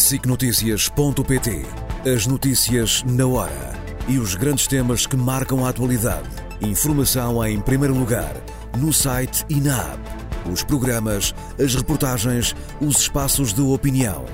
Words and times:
SICNotícias.pt 0.00 1.62
As 2.10 2.26
notícias 2.26 3.02
na 3.04 3.26
hora 3.26 3.72
e 4.08 4.18
os 4.18 4.34
grandes 4.34 4.66
temas 4.66 5.06
que 5.06 5.16
marcam 5.16 5.64
a 5.64 5.68
atualidade. 5.68 6.28
Informação 6.60 7.44
em 7.46 7.60
primeiro 7.60 7.94
lugar, 7.94 8.34
no 8.78 8.92
site 8.92 9.44
e 9.48 9.60
na 9.60 9.76
app. 9.76 10.50
Os 10.50 10.64
programas, 10.64 11.34
as 11.62 11.74
reportagens, 11.74 12.56
os 12.80 12.96
espaços 12.96 13.52
de 13.52 13.60
opinião. 13.60 14.24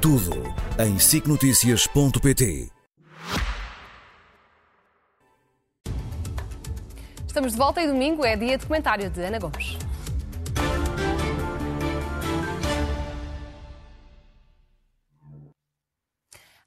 Tudo 0.00 0.32
em 0.78 0.98
SICNotícias.pt. 0.98 2.68
Estamos 7.26 7.52
de 7.52 7.58
volta 7.58 7.82
e 7.82 7.88
domingo 7.88 8.24
é 8.24 8.36
dia 8.36 8.56
de 8.56 8.64
comentário 8.64 9.10
de 9.10 9.20
Ana 9.20 9.38
Gomes. 9.40 9.85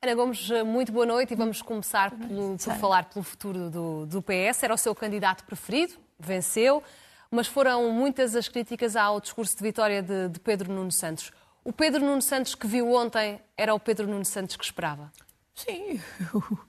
Ana 0.01 0.15
Gomes, 0.15 0.49
muito 0.65 0.93
boa 0.93 1.05
noite 1.05 1.33
e 1.33 1.35
vamos 1.35 1.61
começar 1.61 2.11
pelo, 2.11 2.57
por 2.57 2.73
falar 2.75 3.09
pelo 3.09 3.21
futuro 3.21 3.69
do, 3.69 4.05
do, 4.05 4.21
PS. 4.21 4.63
Era 4.63 4.73
o 4.73 4.77
seu 4.77 4.95
candidato 4.95 5.43
preferido, 5.43 5.95
venceu, 6.17 6.81
mas 7.29 7.47
foram 7.47 7.91
muitas 7.91 8.33
as 8.33 8.47
críticas 8.47 8.95
ao 8.95 9.19
discurso 9.19 9.57
de 9.57 9.61
vitória 9.61 10.01
de, 10.01 10.29
de 10.29 10.39
Pedro 10.39 10.71
Nuno 10.71 10.89
Santos. 10.89 11.33
O 11.65 11.73
Pedro 11.73 11.99
Nuno 11.99 12.21
Santos 12.21 12.55
que 12.55 12.65
viu 12.65 12.93
ontem 12.93 13.41
era 13.57 13.73
o 13.73 13.79
Pedro 13.79 14.07
Nuno 14.07 14.23
Santos 14.23 14.55
que 14.55 14.63
esperava? 14.63 15.11
Sim, 15.53 15.99
eu, 16.33 16.59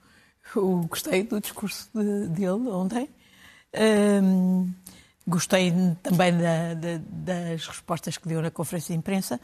eu 0.56 0.86
gostei 0.88 1.22
do 1.22 1.40
discurso 1.40 1.88
de, 1.94 2.26
dele 2.30 2.68
ontem. 2.68 3.08
Um, 4.24 4.68
gostei 5.24 5.72
também 6.02 6.36
da, 6.36 6.74
da, 6.74 7.00
das 7.00 7.64
respostas 7.64 8.18
que 8.18 8.26
deu 8.26 8.42
na 8.42 8.50
conferência 8.50 8.92
de 8.92 8.98
imprensa. 8.98 9.40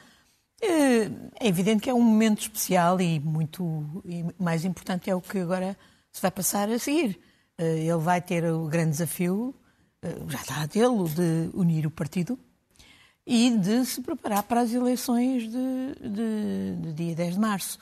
É 0.61 1.49
evidente 1.49 1.83
que 1.83 1.91
é 1.91 1.95
um 1.95 2.01
momento 2.01 2.41
especial 2.41 3.01
e 3.01 3.21
muito 3.21 4.03
e 4.05 4.25
mais 4.43 4.65
importante 4.65 5.11
é 5.11 5.15
o 5.15 5.21
que 5.21 5.39
agora 5.39 5.77
se 6.11 6.23
vai 6.23 6.31
passar 6.31 6.71
a 6.71 6.79
seguir. 6.79 7.21
Eh, 7.59 7.81
ele 7.81 7.99
vai 7.99 8.21
ter 8.21 8.45
o 8.45 8.67
grande 8.67 8.91
desafio, 8.91 9.55
eh, 10.03 10.17
já 10.29 10.41
está 10.41 10.63
a 10.63 10.69
tê-lo, 10.69 11.09
de 11.09 11.51
unir 11.55 11.87
o 11.87 11.91
partido 11.91 12.39
e 13.27 13.57
de 13.59 13.85
se 13.85 14.03
preparar 14.03 14.43
para 14.45 14.61
as 14.61 14.73
eleições 14.73 15.43
de, 15.45 15.95
de, 16.01 16.77
de 16.83 16.93
dia 16.93 17.15
10 17.15 17.35
de 17.35 17.41
março. 17.41 17.79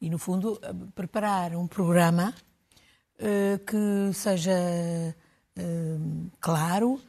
E, 0.00 0.10
no 0.10 0.18
fundo, 0.18 0.58
eh, 0.62 0.72
preparar 0.94 1.54
um 1.56 1.66
programa 1.66 2.34
que 3.66 4.12
seja 4.12 4.52
claro, 6.38 7.00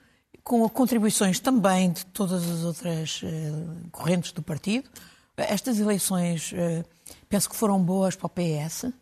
com 0.48 0.68
contribuições 0.70 1.42
também 1.42 1.92
de 1.92 2.06
todas 2.06 2.50
as 2.50 2.64
outras 2.64 3.22
uh, 3.22 3.90
correntes 3.92 4.32
do 4.32 4.42
partido. 4.42 4.90
Estas 5.36 5.78
eleições 5.78 6.54
uh, 6.54 6.86
penso 7.28 7.50
que 7.50 7.56
foram 7.56 7.84
boas 7.84 8.16
para 8.16 8.28
o 8.28 8.30
PS. 8.30 8.84
Uh, 8.84 8.94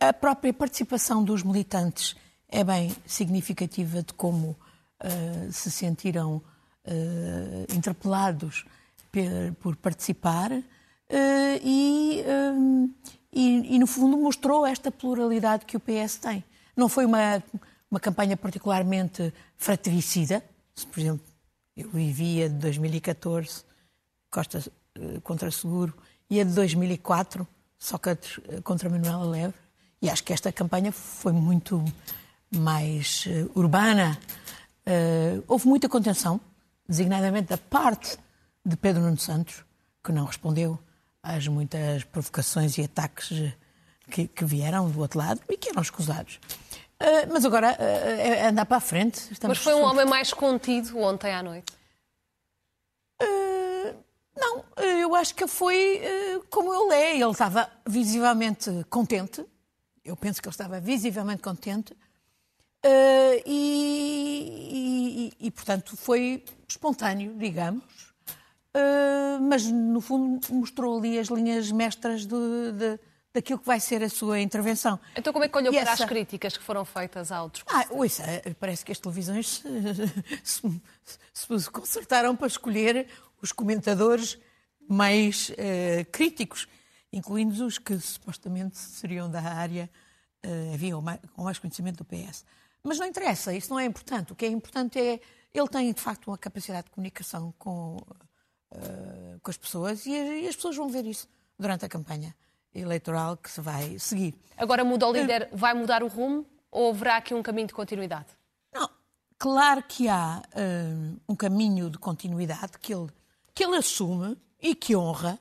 a, 0.00 0.08
a, 0.10 0.12
própria 0.12 0.54
participação 0.54 1.24
dos 1.24 1.42
militantes 1.42 2.14
é 2.48 2.62
bem 2.62 2.94
significativa 3.04 4.04
de 4.04 4.12
como 4.14 4.56
se 5.50 5.70
sentiram 5.70 6.40
interpelados 7.74 8.64
per, 9.12 9.52
por 9.60 9.76
participar 9.76 10.50
e, 11.62 12.24
e, 13.30 13.74
e, 13.74 13.78
no 13.78 13.86
fundo, 13.86 14.16
mostrou 14.16 14.64
esta 14.64 14.90
pluralidade 14.90 15.66
que 15.66 15.76
o 15.76 15.80
PS 15.80 16.16
tem. 16.16 16.42
Não 16.74 16.88
foi 16.88 17.04
uma 17.04 17.42
uma 17.90 18.00
campanha 18.00 18.36
particularmente 18.36 19.32
fratricida. 19.56 20.42
Por 20.92 21.00
exemplo, 21.00 21.26
eu 21.76 21.88
vivi 21.90 22.42
a 22.42 22.48
de 22.48 22.54
2014, 22.54 23.64
Costa 24.30 24.58
eh, 24.94 25.20
contra 25.22 25.50
Seguro, 25.50 25.94
e 26.28 26.40
a 26.40 26.44
de 26.44 26.52
2004, 26.52 27.46
Sócrates 27.78 28.40
eh, 28.48 28.60
contra 28.62 28.88
Manuela 28.90 29.24
Leve. 29.24 29.54
E 30.02 30.10
acho 30.10 30.24
que 30.24 30.32
esta 30.32 30.52
campanha 30.52 30.92
foi 30.92 31.32
muito 31.32 31.82
mais 32.54 33.24
uh, 33.26 33.58
urbana. 33.58 34.18
Houve 35.48 35.66
muita 35.66 35.88
contenção, 35.88 36.38
designadamente 36.86 37.48
da 37.48 37.56
parte 37.56 38.18
de 38.64 38.76
Pedro 38.76 39.02
Nuno 39.02 39.18
Santos, 39.18 39.64
que 40.04 40.12
não 40.12 40.26
respondeu 40.26 40.78
às 41.22 41.48
muitas 41.48 42.04
provocações 42.04 42.76
e 42.78 42.82
ataques 42.82 43.52
que, 44.10 44.28
que 44.28 44.44
vieram 44.44 44.90
do 44.90 45.00
outro 45.00 45.18
lado 45.18 45.40
e 45.48 45.56
que 45.56 45.70
eram 45.70 45.82
escusados. 45.82 46.38
Uh, 47.00 47.30
mas 47.30 47.44
agora 47.44 47.72
uh, 47.72 48.20
é 48.20 48.46
andar 48.48 48.64
para 48.64 48.78
a 48.78 48.80
frente. 48.80 49.30
Estamos 49.30 49.58
mas 49.58 49.64
foi 49.64 49.74
um 49.74 49.84
homem 49.84 50.06
mais 50.06 50.32
contido 50.32 50.98
ontem 50.98 51.30
à 51.32 51.42
noite? 51.42 51.70
Uh, 53.22 53.94
não, 54.34 54.64
eu 54.82 55.14
acho 55.14 55.34
que 55.34 55.46
foi 55.46 56.00
como 56.50 56.72
ele 56.72 56.94
é. 56.94 57.20
Ele 57.20 57.30
estava 57.30 57.70
visivelmente 57.86 58.70
contente. 58.88 59.44
Eu 60.02 60.16
penso 60.16 60.40
que 60.40 60.48
ele 60.48 60.54
estava 60.54 60.80
visivelmente 60.80 61.42
contente. 61.42 61.94
E, 63.44 65.32
e, 65.40 65.46
e, 65.46 65.50
portanto, 65.50 65.96
foi 65.96 66.44
espontâneo, 66.68 67.34
digamos. 67.36 67.82
mas, 69.40 69.66
no 69.66 70.00
fundo, 70.00 70.40
mostrou 70.52 70.96
ali 70.96 71.18
as 71.18 71.26
linhas 71.26 71.72
mestras 71.72 72.24
de, 72.24 72.72
de 72.72 73.00
daquilo 73.36 73.58
que 73.58 73.66
vai 73.66 73.78
ser 73.78 74.02
a 74.02 74.08
sua 74.08 74.40
intervenção. 74.40 74.98
Então 75.14 75.30
como 75.32 75.44
é 75.44 75.48
que 75.48 75.56
olhou 75.56 75.72
e 75.72 75.76
para 75.76 75.92
essa... 75.92 76.04
as 76.04 76.08
críticas 76.08 76.56
que 76.56 76.64
foram 76.64 76.84
feitas 76.84 77.30
ao 77.30 77.50
discurso? 77.50 77.78
Ah, 77.78 77.86
ouça, 77.90 78.22
parece 78.58 78.84
que 78.84 78.92
as 78.92 78.98
televisões 78.98 79.62
se, 80.42 80.62
se, 81.34 81.58
se 81.60 81.70
consertaram 81.70 82.34
para 82.34 82.46
escolher 82.46 83.06
os 83.42 83.52
comentadores 83.52 84.38
mais 84.88 85.50
uh, 85.50 86.10
críticos, 86.10 86.66
incluindo 87.12 87.66
os 87.66 87.76
que 87.76 87.98
supostamente 87.98 88.78
seriam 88.78 89.30
da 89.30 89.42
área, 89.42 89.90
uh, 90.44 90.74
havia 90.74 90.98
mais, 90.98 91.20
com 91.34 91.44
mais 91.44 91.58
conhecimento 91.58 91.98
do 91.98 92.04
PS. 92.04 92.44
Mas 92.82 92.98
não 92.98 93.06
interessa, 93.06 93.52
isso 93.52 93.68
não 93.68 93.78
é 93.78 93.84
importante. 93.84 94.32
O 94.32 94.36
que 94.36 94.46
é 94.46 94.48
importante 94.48 94.98
é 94.98 95.20
ele 95.52 95.68
tem 95.68 95.92
de 95.92 96.00
facto 96.00 96.28
uma 96.28 96.38
capacidade 96.38 96.86
de 96.86 96.90
comunicação 96.90 97.52
com, 97.58 97.96
uh, 98.72 99.40
com 99.42 99.50
as 99.50 99.58
pessoas 99.58 100.06
e, 100.06 100.12
e 100.12 100.48
as 100.48 100.56
pessoas 100.56 100.76
vão 100.76 100.88
ver 100.88 101.04
isso 101.04 101.28
durante 101.58 101.84
a 101.84 101.88
campanha 101.88 102.34
eleitoral 102.80 103.36
que 103.36 103.50
se 103.50 103.60
vai 103.60 103.98
seguir. 103.98 104.34
Agora 104.56 104.84
muda 104.84 105.06
o 105.06 105.12
líder, 105.12 105.48
vai 105.52 105.74
mudar 105.74 106.02
o 106.02 106.08
rumo 106.08 106.46
ou 106.70 106.90
haverá 106.90 107.16
aqui 107.16 107.34
um 107.34 107.42
caminho 107.42 107.66
de 107.66 107.74
continuidade? 107.74 108.26
Não, 108.72 108.88
claro 109.38 109.82
que 109.82 110.08
há 110.08 110.42
uh, 110.42 111.20
um 111.28 111.34
caminho 111.34 111.90
de 111.90 111.98
continuidade 111.98 112.78
que 112.80 112.94
ele, 112.94 113.08
que 113.54 113.64
ele 113.64 113.76
assume 113.76 114.36
e 114.60 114.74
que 114.74 114.96
honra 114.96 115.38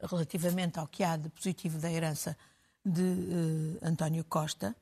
relativamente 0.00 0.78
ao 0.78 0.86
que 0.86 1.02
há 1.02 1.16
de 1.16 1.28
positivo 1.28 1.78
da 1.78 1.90
herança 1.90 2.36
de 2.84 3.02
uh, 3.02 3.78
António 3.82 4.24
Costa, 4.24 4.74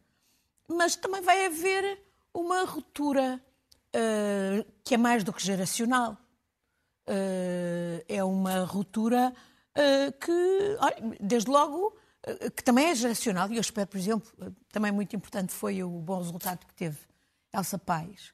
mas 0.69 0.97
também 0.97 1.23
vai 1.23 1.47
haver 1.47 1.99
uma 2.33 2.65
ruptura 2.65 3.41
uh, 3.95 4.73
que 4.83 4.95
é 4.95 4.99
mais 4.99 5.23
do 5.23 5.33
que 5.33 5.43
geracional. 5.43 6.17
é 8.09 8.25
uma 8.25 8.65
ruptura 8.65 9.33
eh, 9.33 9.45
que, 10.21 10.79
desde 11.21 11.51
logo, 11.51 11.97
eh, 12.27 12.51
que 12.51 12.63
também 12.63 12.87
é 12.87 12.95
geracional, 12.95 13.51
e 13.51 13.57
eu 13.57 13.61
espero, 13.61 13.87
por 13.87 13.99
exemplo, 13.99 14.31
eh, 14.41 14.51
também 14.73 14.93
muito 14.93 15.15
importante 15.15 15.53
foi 15.53 15.83
o 15.83 15.89
bom 15.89 16.19
resultado 16.19 16.67
que 16.67 16.75
teve 16.75 16.99
Elsa 17.53 17.79
Paz 17.79 18.33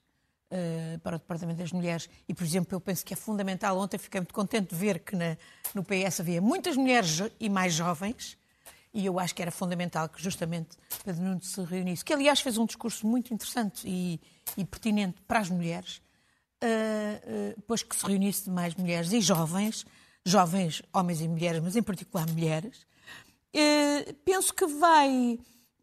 para 1.04 1.14
o 1.14 1.18
Departamento 1.20 1.60
das 1.60 1.70
Mulheres, 1.70 2.10
e, 2.28 2.34
por 2.34 2.42
exemplo, 2.42 2.74
eu 2.74 2.80
penso 2.80 3.04
que 3.04 3.14
é 3.14 3.16
fundamental, 3.16 3.78
ontem 3.78 3.98
fiquei 3.98 4.20
muito 4.20 4.34
contente 4.34 4.70
de 4.70 4.74
ver 4.74 4.98
que 4.98 5.14
no 5.72 5.84
PS 5.84 6.18
havia 6.18 6.42
muitas 6.42 6.76
mulheres 6.76 7.22
e 7.38 7.48
mais 7.48 7.72
jovens, 7.72 8.36
e 8.92 9.06
eu 9.06 9.20
acho 9.20 9.32
que 9.32 9.42
era 9.42 9.52
fundamental 9.52 10.08
que 10.08 10.20
justamente 10.20 10.76
Pedro 11.04 11.22
Nuno 11.22 11.40
se 11.40 11.62
reunisse, 11.62 12.04
que 12.04 12.12
aliás 12.12 12.40
fez 12.40 12.58
um 12.58 12.66
discurso 12.66 13.06
muito 13.06 13.32
interessante 13.32 13.86
e, 13.86 14.20
e 14.56 14.64
pertinente 14.64 15.20
para 15.22 15.38
as 15.38 15.48
mulheres, 15.48 16.02
uh, 16.62 17.56
uh, 17.56 17.62
pois 17.68 17.84
que 17.84 17.94
se 17.94 18.04
reunisse 18.04 18.50
mais 18.50 18.74
mulheres 18.74 19.12
e 19.12 19.20
jovens, 19.20 19.86
jovens, 20.24 20.82
homens 20.92 21.20
e 21.20 21.28
mulheres, 21.28 21.62
mas 21.62 21.76
em 21.76 21.82
particular 21.82 22.26
mulheres, 22.28 22.86
eh, 23.52 24.14
penso 24.24 24.54
que 24.54 24.66
vai. 24.66 25.38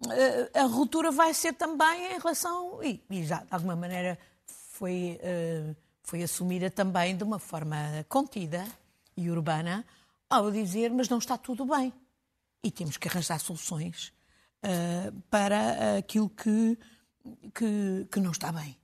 Eh, 0.09 0.59
a 0.59 0.63
ruptura 0.63 1.11
vai 1.11 1.33
ser 1.33 1.53
também 1.53 2.13
em 2.13 2.19
relação. 2.19 2.83
E, 2.83 3.03
e 3.09 3.25
já, 3.25 3.39
de 3.39 3.47
alguma 3.51 3.75
maneira, 3.75 4.17
foi, 4.45 5.19
eh, 5.21 5.75
foi 6.03 6.23
assumida 6.23 6.69
também 6.69 7.15
de 7.15 7.23
uma 7.23 7.39
forma 7.39 8.05
contida 8.07 8.65
e 9.15 9.29
urbana, 9.29 9.85
ao 10.29 10.51
dizer: 10.51 10.91
mas 10.91 11.09
não 11.09 11.17
está 11.17 11.37
tudo 11.37 11.65
bem. 11.65 11.93
E 12.63 12.71
temos 12.71 12.97
que 12.97 13.07
arranjar 13.07 13.39
soluções 13.39 14.13
para 15.29 15.97
aquilo 15.99 16.27
que, 16.29 16.77
que, 17.53 18.07
que 18.11 18.19
não 18.19 18.31
está 18.31 18.51
bem. 18.51 18.75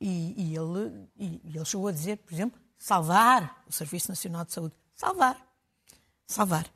E, 0.00 0.34
e 0.36 0.56
ele, 0.56 1.08
e, 1.16 1.40
ele 1.44 1.64
chegou 1.64 1.88
a 1.88 1.92
dizer, 1.92 2.18
por 2.18 2.34
exemplo, 2.34 2.60
salvar 2.78 3.62
o 3.66 3.72
Serviço 3.72 4.10
Nacional 4.10 4.44
de 4.44 4.52
Saúde 4.52 4.74
salvar. 5.00 5.36
Salvar. 6.26 6.66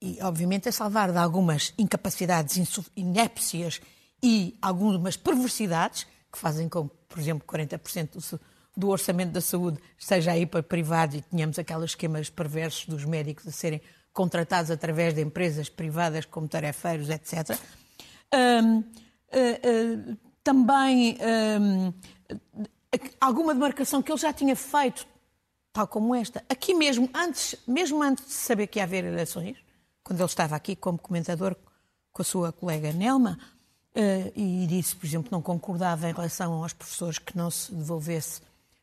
E, 0.00 0.18
obviamente, 0.22 0.68
é 0.68 0.72
salvar 0.72 1.12
de 1.12 1.18
algumas 1.18 1.74
incapacidades, 1.78 2.56
inépcias 2.96 3.80
e 4.22 4.56
algumas 4.62 5.16
perversidades 5.16 6.06
que 6.32 6.38
fazem 6.38 6.68
com 6.68 6.88
que, 6.88 6.96
por 7.08 7.18
exemplo, 7.18 7.46
40% 7.46 8.40
do 8.76 8.88
orçamento 8.88 9.32
da 9.32 9.40
saúde 9.40 9.78
esteja 9.98 10.32
aí 10.32 10.46
para 10.46 10.62
privados 10.62 11.16
e 11.16 11.22
tenhamos 11.22 11.58
aqueles 11.58 11.90
esquemas 11.90 12.30
perversos 12.30 12.86
dos 12.86 13.04
médicos 13.04 13.46
a 13.46 13.52
serem 13.52 13.80
contratados 14.12 14.70
através 14.70 15.14
de 15.14 15.20
empresas 15.20 15.68
privadas 15.68 16.24
como 16.24 16.48
tarefeiros, 16.48 17.10
etc. 17.10 17.58
Um, 18.34 18.78
uh, 18.78 18.82
uh, 18.82 20.16
também 20.42 21.18
um, 21.60 21.92
alguma 23.20 23.52
demarcação 23.52 24.02
que 24.02 24.10
ele 24.10 24.18
já 24.18 24.32
tinha 24.32 24.56
feito, 24.56 25.06
tal 25.76 25.86
como 25.86 26.14
esta, 26.14 26.42
aqui 26.48 26.72
mesmo, 26.72 27.06
antes, 27.12 27.54
mesmo 27.66 28.02
antes 28.02 28.24
de 28.24 28.32
saber 28.32 28.66
que 28.66 28.78
ia 28.78 28.84
haver 28.84 29.04
eleições, 29.04 29.58
quando 30.02 30.20
ele 30.20 30.26
estava 30.26 30.56
aqui 30.56 30.74
como 30.74 30.96
comentador 30.98 31.54
com 32.14 32.22
a 32.22 32.24
sua 32.24 32.50
colega 32.50 32.94
Nelma, 32.94 33.38
uh, 33.94 34.32
e 34.34 34.66
disse, 34.66 34.96
por 34.96 35.04
exemplo, 35.04 35.28
não 35.30 35.42
concordava 35.42 36.08
em 36.08 36.14
relação 36.14 36.62
aos 36.62 36.72
professores 36.72 37.18
que 37.18 37.36
não 37.36 37.50
se 37.50 37.74
devolvesse, 37.74 38.40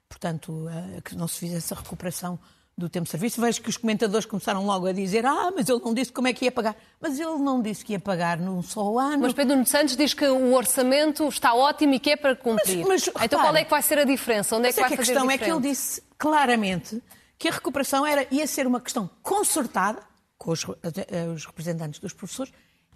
portanto, 0.08 0.52
uh, 0.52 1.02
que 1.02 1.16
não 1.16 1.28
se 1.28 1.40
fizesse 1.40 1.74
a 1.74 1.78
recuperação 1.78 2.38
do 2.78 2.90
tempo 2.90 3.06
de 3.06 3.12
serviço. 3.12 3.40
Vejo 3.40 3.62
que 3.62 3.70
os 3.70 3.78
comentadores 3.78 4.26
começaram 4.26 4.66
logo 4.66 4.88
a 4.88 4.92
dizer 4.92 5.26
ah, 5.26 5.52
mas 5.56 5.70
ele 5.70 5.80
não 5.80 5.94
disse 5.94 6.12
como 6.12 6.28
é 6.28 6.34
que 6.34 6.46
ia 6.46 6.52
pagar. 6.52 6.76
Mas 7.00 7.20
ele 7.20 7.38
não 7.38 7.62
disse 7.62 7.86
que 7.86 7.94
ia 7.94 8.00
pagar 8.00 8.38
num 8.38 8.62
só 8.62 8.98
ano. 8.98 9.20
Mas 9.20 9.34
Pedro 9.34 9.56
Nuno 9.56 9.68
Santos 9.68 9.96
diz 9.96 10.14
que 10.14 10.26
o 10.26 10.54
orçamento 10.54 11.28
está 11.28 11.54
ótimo 11.54 11.94
e 11.94 12.00
que 12.00 12.12
é 12.12 12.16
para 12.16 12.36
cumprir. 12.36 12.86
Mas, 12.86 13.10
mas, 13.14 13.26
então 13.26 13.40
qual 13.40 13.56
é 13.56 13.64
que 13.64 13.70
vai 13.70 13.82
ser 13.82 14.00
a 14.00 14.04
diferença? 14.04 14.56
Onde 14.56 14.70
é 14.70 14.74
que 14.74 14.80
vai 14.80 14.88
é 14.88 14.92
que 14.92 14.98
fazer 14.98 15.12
a 15.12 15.16
questão 15.16 15.32
é 15.32 15.38
que 15.38 15.50
ele 15.50 15.62
disse 15.62 16.02
claramente 16.18 17.02
que 17.38 17.48
a 17.48 17.52
recuperação 17.52 18.06
era, 18.06 18.28
ia 18.32 18.48
ser 18.48 18.66
uma 18.66 18.80
questão 18.80 19.10
concertada 19.22 20.02
com 20.38 20.52
os, 20.52 20.64
eh, 20.64 21.28
os 21.28 21.46
representantes 21.46 22.00
dos 22.00 22.14
professores 22.14 22.54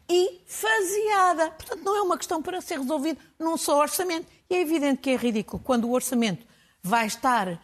e 0.09 0.41
faseada. 0.45 1.51
Portanto, 1.51 1.83
não 1.83 1.97
é 1.97 2.01
uma 2.01 2.17
questão 2.17 2.41
para 2.41 2.61
ser 2.61 2.79
resolvida 2.79 3.19
num 3.37 3.57
só 3.57 3.79
orçamento. 3.79 4.27
E 4.49 4.55
é 4.55 4.61
evidente 4.61 5.01
que 5.01 5.09
é 5.09 5.15
ridículo 5.15 5.61
quando 5.63 5.85
o 5.85 5.91
orçamento 5.91 6.45
vai 6.81 7.05
estar 7.05 7.61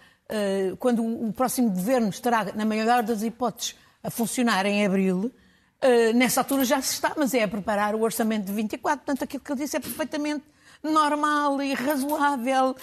quando 0.80 1.04
o 1.04 1.32
próximo 1.34 1.70
governo 1.70 2.10
estará, 2.10 2.46
na 2.56 2.66
maior 2.66 3.04
das 3.04 3.22
hipóteses, 3.22 3.76
a 4.02 4.10
funcionar 4.10 4.66
em 4.66 4.86
abril, 4.86 5.32
eh, 5.84 6.14
nessa 6.14 6.40
altura 6.40 6.64
já 6.64 6.82
se 6.82 6.94
está, 6.94 7.14
mas 7.18 7.34
é 7.34 7.44
a 7.44 7.48
preparar 7.48 7.94
o 7.94 8.02
orçamento 8.02 8.46
de 8.46 8.54
24. 8.54 9.06
Portanto, 9.06 9.24
aquilo 9.24 9.44
que 9.44 9.52
ele 9.52 9.60
disse 9.60 9.76
é 9.76 9.82
perfeitamente 9.82 10.46
normal 10.82 11.62
e 11.62 11.74
razoável. 11.74 12.74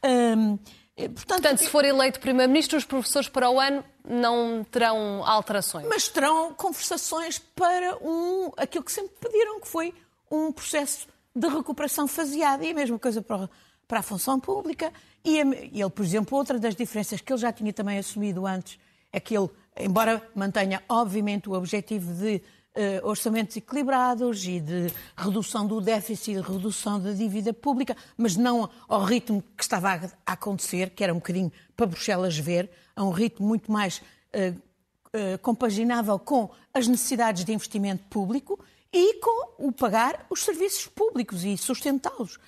Ehm, 0.00 0.56
eh, 0.96 1.08
portanto, 1.08 1.42
Portanto, 1.42 1.58
se 1.58 1.68
for 1.68 1.84
eleito 1.84 2.20
Primeiro-Ministro, 2.20 2.78
os 2.78 2.84
professores 2.84 3.28
para 3.28 3.50
o 3.50 3.58
ano 3.58 3.84
não 4.08 4.64
terão 4.70 5.24
alterações. 5.26 5.84
Mas 5.88 6.06
terão 6.06 6.54
conversações 6.54 7.40
para 7.40 7.96
um, 7.96 8.52
aquilo 8.56 8.84
que 8.84 8.92
sempre 8.92 9.16
pediram, 9.20 9.60
que 9.60 9.66
foi 9.66 9.92
um 10.30 10.52
processo 10.52 11.08
de 11.34 11.48
recuperação 11.48 12.06
faseada. 12.06 12.64
E 12.64 12.70
a 12.70 12.74
mesma 12.74 13.00
coisa 13.00 13.20
para, 13.20 13.50
para 13.86 14.00
a 14.00 14.02
função 14.02 14.38
pública. 14.40 14.92
E 15.24 15.38
ele, 15.38 15.90
por 15.90 16.04
exemplo, 16.04 16.36
outra 16.36 16.58
das 16.58 16.74
diferenças 16.74 17.20
que 17.20 17.32
ele 17.32 17.40
já 17.40 17.52
tinha 17.52 17.72
também 17.72 17.98
assumido 17.98 18.46
antes 18.46 18.78
é 19.12 19.20
que 19.20 19.36
ele, 19.36 19.48
embora 19.78 20.22
mantenha, 20.34 20.82
obviamente, 20.88 21.48
o 21.48 21.52
objetivo 21.52 22.12
de 22.12 22.42
uh, 22.74 23.06
orçamentos 23.08 23.56
equilibrados 23.56 24.44
e 24.46 24.60
de 24.60 24.92
redução 25.16 25.66
do 25.66 25.80
déficit, 25.80 26.40
redução 26.40 27.00
da 27.00 27.12
dívida 27.12 27.52
pública, 27.52 27.96
mas 28.16 28.36
não 28.36 28.68
ao 28.88 29.04
ritmo 29.04 29.42
que 29.56 29.62
estava 29.62 30.12
a 30.26 30.32
acontecer, 30.32 30.90
que 30.90 31.02
era 31.02 31.12
um 31.12 31.18
bocadinho 31.18 31.52
para 31.76 31.86
Bruxelas 31.86 32.36
ver, 32.36 32.70
a 32.94 33.04
um 33.04 33.10
ritmo 33.10 33.46
muito 33.46 33.70
mais 33.70 33.98
uh, 33.98 34.54
uh, 34.54 35.38
compaginável 35.38 36.18
com 36.18 36.50
as 36.72 36.86
necessidades 36.88 37.44
de 37.44 37.52
investimento 37.52 38.04
público 38.10 38.58
e 38.94 39.14
com 39.14 39.66
o 39.66 39.72
pagar 39.72 40.24
os 40.30 40.44
serviços 40.44 40.86
públicos 40.86 41.44
e 41.44 41.56
sustentá-los. 41.56 42.38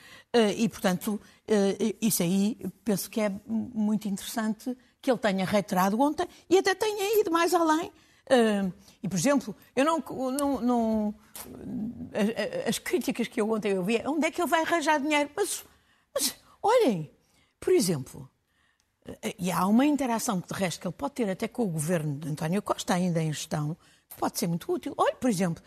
E, 0.56 0.68
portanto, 0.68 1.20
isso 2.00 2.22
aí 2.22 2.56
penso 2.84 3.10
que 3.10 3.20
é 3.20 3.32
muito 3.46 4.06
interessante 4.06 4.76
que 5.02 5.10
ele 5.10 5.18
tenha 5.18 5.44
reiterado 5.44 6.00
ontem 6.00 6.26
e 6.48 6.58
até 6.58 6.74
tenha 6.74 7.20
ido 7.20 7.30
mais 7.30 7.52
além. 7.52 7.90
E, 9.02 9.08
por 9.08 9.16
exemplo, 9.16 9.56
eu 9.74 9.84
não. 9.84 9.98
não, 10.30 10.60
não 10.60 11.14
as 12.68 12.78
críticas 12.78 13.28
que 13.28 13.40
eu 13.40 13.50
ontem 13.50 13.76
ouvi 13.76 13.96
é 13.96 14.08
onde 14.08 14.26
é 14.26 14.30
que 14.30 14.40
ele 14.40 14.48
vai 14.48 14.62
arranjar 14.62 15.00
dinheiro? 15.00 15.30
Mas, 15.34 15.64
mas 16.14 16.34
olhem, 16.62 17.10
por 17.58 17.72
exemplo, 17.72 18.30
e 19.38 19.50
há 19.50 19.66
uma 19.66 19.86
interação 19.86 20.40
de 20.40 20.52
resto 20.52 20.80
que 20.80 20.86
ele 20.86 20.94
pode 20.94 21.14
ter 21.14 21.30
até 21.30 21.48
com 21.48 21.62
o 21.62 21.68
governo 21.68 22.18
de 22.18 22.28
António 22.28 22.62
Costa, 22.62 22.94
ainda 22.94 23.22
em 23.22 23.32
gestão, 23.32 23.76
que 24.08 24.16
pode 24.16 24.38
ser 24.38 24.48
muito 24.48 24.70
útil. 24.72 24.94
Olhe, 24.96 25.16
por 25.16 25.30
exemplo, 25.30 25.62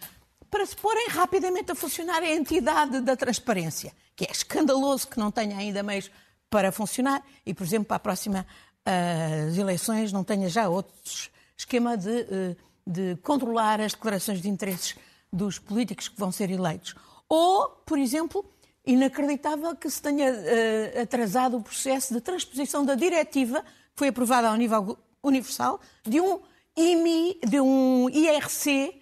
para 0.50 0.66
se 0.66 0.76
porem 0.76 1.08
rapidamente 1.10 1.72
a 1.72 1.76
funcionar 1.76 2.24
a 2.24 2.30
entidade 2.30 3.02
da 3.02 3.16
transparência, 3.16 3.94
que 4.16 4.26
é 4.26 4.32
escandaloso 4.32 5.08
que 5.08 5.20
não 5.20 5.32
tenha 5.32 5.58
ainda 5.58 5.84
meios 5.84 6.10
para 6.50 6.72
funcionar 6.72 7.24
e, 7.46 7.54
por 7.54 7.64
exemplo, 7.64 7.86
para 7.86 7.98
a 7.98 8.00
próxima 8.00 8.46
uh, 8.88 9.60
eleições 9.60 10.12
não 10.12 10.24
tenha 10.24 10.50
já 10.50 10.68
outro 10.68 11.30
esquema 11.56 11.96
de, 11.96 12.10
uh, 12.10 12.58
de 12.86 13.16
controlar 13.18 13.80
as 13.80 13.94
declarações 13.94 14.42
de 14.42 14.50
interesses 14.50 14.96
dos 15.32 15.60
políticos 15.60 16.08
que 16.08 16.20
vão 16.20 16.32
ser 16.32 16.50
eleitos. 16.50 16.96
Ou, 17.28 17.70
por 17.86 18.00
exemplo, 18.00 18.44
inacreditável 18.86 19.76
que 19.76 19.90
se 19.90 20.02
tenha 20.02 20.32
uh, 20.32 21.02
atrasado 21.02 21.58
o 21.58 21.62
processo 21.62 22.14
de 22.14 22.22
transposição 22.22 22.84
da 22.84 22.96
diretiva 22.96 23.62
que 23.62 23.68
foi 23.96 24.08
aprovada 24.08 24.50
ao 24.50 24.56
nível 24.56 24.98
universal 25.22 25.80
de 26.04 26.20
um 26.20 26.40
IMI, 26.76 27.40
de 27.46 27.60
um 27.60 28.10
IRC 28.10 28.99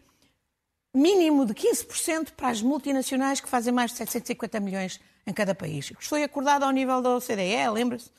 mínimo 0.98 1.46
de 1.46 1.54
15% 1.54 2.32
para 2.36 2.50
as 2.50 2.62
multinacionais 2.62 3.40
que 3.40 3.48
fazem 3.48 3.72
mais 3.72 3.92
de 3.92 3.98
750 3.98 4.60
milhões 4.60 5.00
em 5.26 5.34
cada 5.34 5.54
país. 5.54 5.92
Isto 5.92 6.10
foi 6.10 6.24
acordado 6.24 6.64
ao 6.64 6.72
nível 6.72 7.02
da 7.02 7.16
OCDE, 7.16 7.70
lembra-se? 7.72 8.10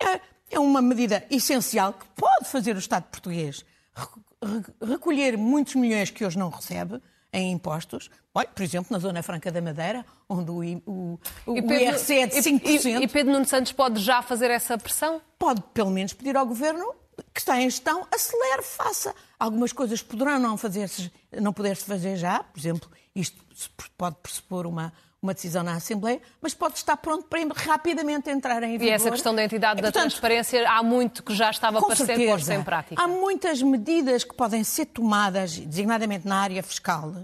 É, 0.00 0.20
é 0.50 0.58
uma 0.58 0.82
medida 0.82 1.24
essencial 1.30 1.92
que 1.92 2.06
pode 2.14 2.48
fazer 2.48 2.76
o 2.76 2.78
Estado 2.78 3.04
português 3.04 3.64
recolher 4.82 5.36
muitos 5.36 5.74
milhões 5.74 6.10
que 6.10 6.24
hoje 6.24 6.38
não 6.38 6.50
recebe 6.50 7.00
em 7.32 7.52
impostos. 7.52 8.10
Olha, 8.34 8.48
por 8.48 8.62
exemplo, 8.62 8.88
na 8.90 8.98
Zona 8.98 9.22
Franca 9.22 9.50
da 9.50 9.60
Madeira, 9.60 10.04
onde 10.28 10.50
o, 10.50 10.82
o, 10.86 11.18
o 11.46 11.54
Pedro, 11.54 11.74
IRC 11.74 12.14
é 12.14 12.26
de 12.26 12.36
5%. 12.36 12.84
E, 12.84 13.04
e 13.04 13.08
Pedro 13.08 13.32
Nuno 13.32 13.46
Santos 13.46 13.72
pode 13.72 14.00
já 14.00 14.22
fazer 14.22 14.50
essa 14.50 14.76
pressão? 14.78 15.20
Pode, 15.38 15.62
pelo 15.74 15.90
menos, 15.90 16.12
pedir 16.12 16.36
ao 16.36 16.46
Governo 16.46 16.94
que 17.36 17.40
está 17.42 17.60
em 17.60 17.68
gestão, 17.68 18.08
acelere, 18.10 18.62
faça. 18.62 19.14
Algumas 19.38 19.70
coisas 19.70 20.00
poderão 20.00 20.38
não, 20.38 20.56
fazer 20.56 20.90
não 21.38 21.52
poder-se 21.52 21.84
fazer 21.84 22.16
já, 22.16 22.42
por 22.42 22.58
exemplo, 22.58 22.90
isto 23.14 23.36
pode 23.98 24.16
pressupor 24.22 24.66
uma, 24.66 24.90
uma 25.20 25.34
decisão 25.34 25.62
na 25.62 25.74
Assembleia, 25.74 26.18
mas 26.40 26.54
pode 26.54 26.78
estar 26.78 26.96
pronto 26.96 27.26
para 27.28 27.38
rapidamente 27.54 28.30
entrar 28.30 28.62
em 28.62 28.78
vigor. 28.78 28.86
E 28.86 28.90
essa 28.90 29.10
questão 29.10 29.34
da 29.34 29.44
entidade 29.44 29.80
e, 29.80 29.82
da 29.82 29.88
portanto, 29.88 30.12
transparência, 30.12 30.66
há 30.66 30.82
muito 30.82 31.22
que 31.22 31.34
já 31.34 31.50
estava 31.50 31.82
para 31.82 31.94
ser 31.94 32.26
posto 32.26 32.50
em 32.50 32.64
prática. 32.64 33.02
Há 33.02 33.06
muitas 33.06 33.60
medidas 33.60 34.24
que 34.24 34.34
podem 34.34 34.64
ser 34.64 34.86
tomadas, 34.86 35.58
designadamente 35.58 36.26
na 36.26 36.40
área 36.40 36.62
fiscal, 36.62 37.14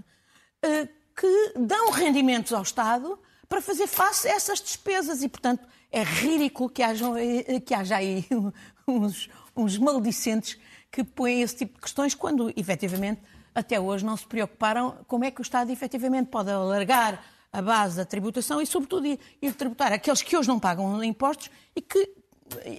eh, 0.61 0.87
que 1.19 1.53
dão 1.57 1.89
rendimentos 1.89 2.53
ao 2.53 2.61
Estado 2.61 3.17
para 3.49 3.61
fazer 3.63 3.87
face 3.87 4.27
a 4.27 4.35
essas 4.35 4.61
despesas 4.61 5.23
e, 5.23 5.27
portanto, 5.27 5.67
é 5.91 6.03
ridículo 6.03 6.69
que, 6.69 6.83
hajam, 6.83 7.17
eh, 7.17 7.59
que 7.59 7.73
haja 7.73 7.95
aí 7.95 8.27
uns, 8.87 9.27
uns 9.55 9.77
maldicentes 9.77 10.57
que 10.91 11.03
põem 11.03 11.41
esse 11.41 11.57
tipo 11.57 11.75
de 11.75 11.81
questões 11.81 12.13
quando, 12.13 12.53
efetivamente, 12.55 13.21
até 13.53 13.79
hoje 13.79 14.05
não 14.05 14.17
se 14.17 14.25
preocuparam 14.25 14.97
como 15.07 15.25
é 15.25 15.31
que 15.31 15.41
o 15.41 15.43
Estado, 15.43 15.71
efetivamente, 15.71 16.27
pode 16.27 16.49
alargar 16.49 17.23
a 17.51 17.61
base 17.61 17.97
da 17.97 18.05
tributação 18.05 18.61
e, 18.61 18.65
sobretudo, 18.65 19.07
ir 19.07 19.53
tributar 19.53 19.93
aqueles 19.93 20.21
que 20.21 20.35
hoje 20.35 20.47
não 20.47 20.59
pagam 20.59 21.03
impostos 21.03 21.51
e 21.75 21.81
que, 21.81 22.09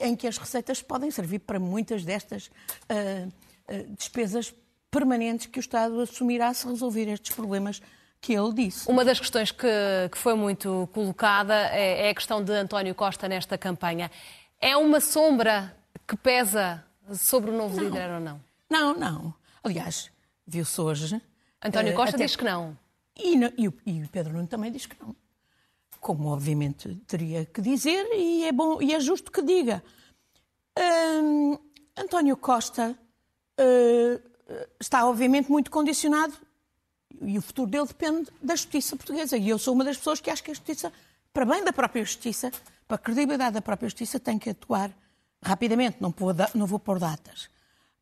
em 0.00 0.16
que 0.16 0.26
as 0.26 0.36
receitas 0.36 0.82
podem 0.82 1.10
servir 1.10 1.40
para 1.40 1.60
muitas 1.60 2.04
destas 2.04 2.48
uh, 2.90 3.28
uh, 3.28 3.94
despesas 3.96 4.52
permanentes 4.90 5.46
que 5.46 5.58
o 5.58 5.60
Estado 5.60 6.00
assumirá 6.00 6.52
se 6.52 6.66
resolver 6.66 7.08
estes 7.08 7.34
problemas 7.34 7.80
que 8.20 8.32
ele 8.32 8.52
disse. 8.52 8.88
Uma 8.88 9.04
das 9.04 9.20
questões 9.20 9.50
que, 9.52 9.68
que 10.10 10.18
foi 10.18 10.34
muito 10.34 10.88
colocada 10.92 11.54
é, 11.70 12.06
é 12.06 12.10
a 12.10 12.14
questão 12.14 12.42
de 12.42 12.52
António 12.52 12.94
Costa 12.94 13.28
nesta 13.28 13.58
campanha. 13.58 14.10
É 14.60 14.76
uma 14.76 15.00
sombra 15.00 15.76
que 16.06 16.16
pesa 16.16 16.84
sobre 17.14 17.50
o 17.50 17.56
novo 17.56 17.76
não. 17.76 17.84
líder 17.84 18.10
ou 18.10 18.20
não? 18.20 18.40
Não, 18.70 18.94
não. 18.94 19.34
Aliás, 19.62 20.10
viu-se 20.46 20.80
hoje. 20.80 21.22
António 21.62 21.92
uh, 21.92 21.96
Costa 21.96 22.16
até... 22.16 22.24
diz 22.24 22.36
que 22.36 22.44
não. 22.44 22.76
E, 23.16 23.36
e, 23.56 23.68
o, 23.68 23.74
e 23.86 24.02
o 24.02 24.08
Pedro 24.08 24.32
Nuno 24.32 24.46
também 24.46 24.70
diz 24.72 24.86
que 24.86 24.96
não. 25.00 25.14
Como 26.00 26.28
obviamente 26.28 26.94
teria 27.06 27.46
que 27.46 27.62
dizer, 27.62 28.06
e 28.12 28.44
é 28.44 28.52
bom 28.52 28.82
e 28.82 28.92
é 28.92 29.00
justo 29.00 29.32
que 29.32 29.40
diga. 29.40 29.82
Uh, 30.78 31.58
António 31.96 32.36
Costa 32.36 32.98
uh, 33.60 34.62
está 34.78 35.06
obviamente 35.06 35.50
muito 35.50 35.70
condicionado 35.70 36.34
e 37.22 37.38
o 37.38 37.42
futuro 37.42 37.70
dele 37.70 37.86
depende 37.86 38.28
da 38.42 38.56
justiça 38.56 38.96
portuguesa. 38.96 39.36
E 39.36 39.48
eu 39.48 39.58
sou 39.58 39.72
uma 39.72 39.84
das 39.84 39.96
pessoas 39.96 40.20
que 40.20 40.28
acho 40.28 40.42
que 40.42 40.50
a 40.50 40.54
justiça, 40.54 40.92
para 41.32 41.46
bem 41.46 41.64
da 41.64 41.72
própria 41.72 42.04
justiça, 42.04 42.50
para 42.86 42.96
a 42.96 42.98
credibilidade 42.98 43.54
da 43.54 43.62
própria 43.62 43.88
justiça, 43.88 44.20
tem 44.20 44.38
que 44.38 44.50
atuar 44.50 44.90
rapidamente, 45.44 45.98
não, 46.00 46.14
não 46.54 46.66
vou 46.66 46.78
pôr 46.78 46.98
datas. 46.98 47.48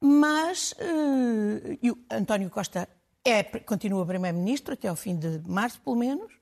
Mas 0.00 0.72
uh, 0.72 1.98
António 2.10 2.50
Costa 2.50 2.88
é, 3.24 3.42
continua 3.42 4.04
Primeiro-Ministro 4.06 4.74
até 4.74 4.88
ao 4.88 4.96
fim 4.96 5.16
de 5.16 5.40
março, 5.46 5.80
pelo 5.80 5.96
menos. 5.96 6.32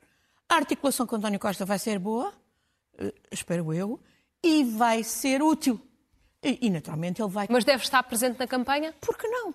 A 0.49 0.55
articulação 0.55 1.05
com 1.05 1.15
António 1.15 1.39
Costa 1.39 1.65
vai 1.65 1.77
ser 1.77 1.99
boa, 1.99 2.33
uh, 2.99 3.13
espero 3.31 3.73
eu, 3.73 3.99
e 4.43 4.63
vai 4.63 5.03
ser 5.03 5.41
útil. 5.41 5.79
E, 6.43 6.57
e, 6.67 6.69
naturalmente 6.69 7.21
ele 7.21 7.29
vai. 7.29 7.47
Mas 7.49 7.63
deve 7.63 7.83
estar 7.83 8.01
presente 8.03 8.39
na 8.39 8.47
campanha? 8.47 8.93
Por 8.99 9.15
que 9.15 9.27
não? 9.27 9.53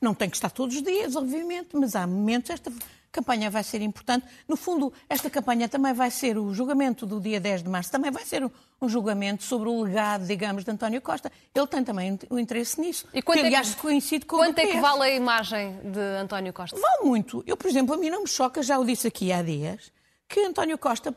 Não 0.00 0.14
tem 0.14 0.28
que 0.28 0.36
estar 0.36 0.50
todos 0.50 0.76
os 0.76 0.82
dias, 0.82 1.16
obviamente, 1.16 1.70
mas 1.74 1.96
há 1.96 2.06
momentos 2.06 2.50
esta 2.50 2.70
campanha 3.10 3.50
vai 3.50 3.62
ser 3.62 3.80
importante. 3.82 4.26
No 4.46 4.56
fundo, 4.56 4.92
esta 5.08 5.28
campanha 5.30 5.68
também 5.68 5.92
vai 5.92 6.10
ser 6.10 6.38
o 6.38 6.52
julgamento 6.52 7.06
do 7.06 7.20
dia 7.20 7.40
10 7.40 7.62
de 7.62 7.68
março, 7.68 7.90
também 7.90 8.10
vai 8.10 8.24
ser 8.24 8.48
um 8.80 8.88
julgamento 8.88 9.42
sobre 9.42 9.68
o 9.68 9.82
legado, 9.82 10.26
digamos, 10.26 10.64
de 10.64 10.70
António 10.70 11.00
Costa. 11.00 11.32
Ele 11.54 11.66
tem 11.66 11.82
também 11.82 12.18
o 12.30 12.38
interesse 12.38 12.80
nisso. 12.80 13.06
E 13.12 13.22
quanto 13.22 13.40
que, 13.40 13.46
aliás, 13.46 13.72
é 13.72 13.74
que, 13.74 13.80
coincide 13.80 14.26
com 14.26 14.36
Quanto 14.36 14.58
é 14.58 14.66
que 14.66 14.80
vale 14.80 15.02
a 15.02 15.10
imagem 15.10 15.78
de 15.82 16.00
António 16.20 16.52
Costa? 16.52 16.78
Vale 16.78 17.04
muito. 17.04 17.42
Eu, 17.46 17.56
por 17.56 17.68
exemplo, 17.68 17.94
a 17.94 17.98
mim 17.98 18.10
não 18.10 18.22
me 18.22 18.28
choca, 18.28 18.62
já 18.62 18.78
o 18.78 18.84
disse 18.84 19.08
aqui 19.08 19.32
há 19.32 19.42
dias, 19.42 19.90
que 20.28 20.40
António 20.40 20.78
Costa 20.78 21.14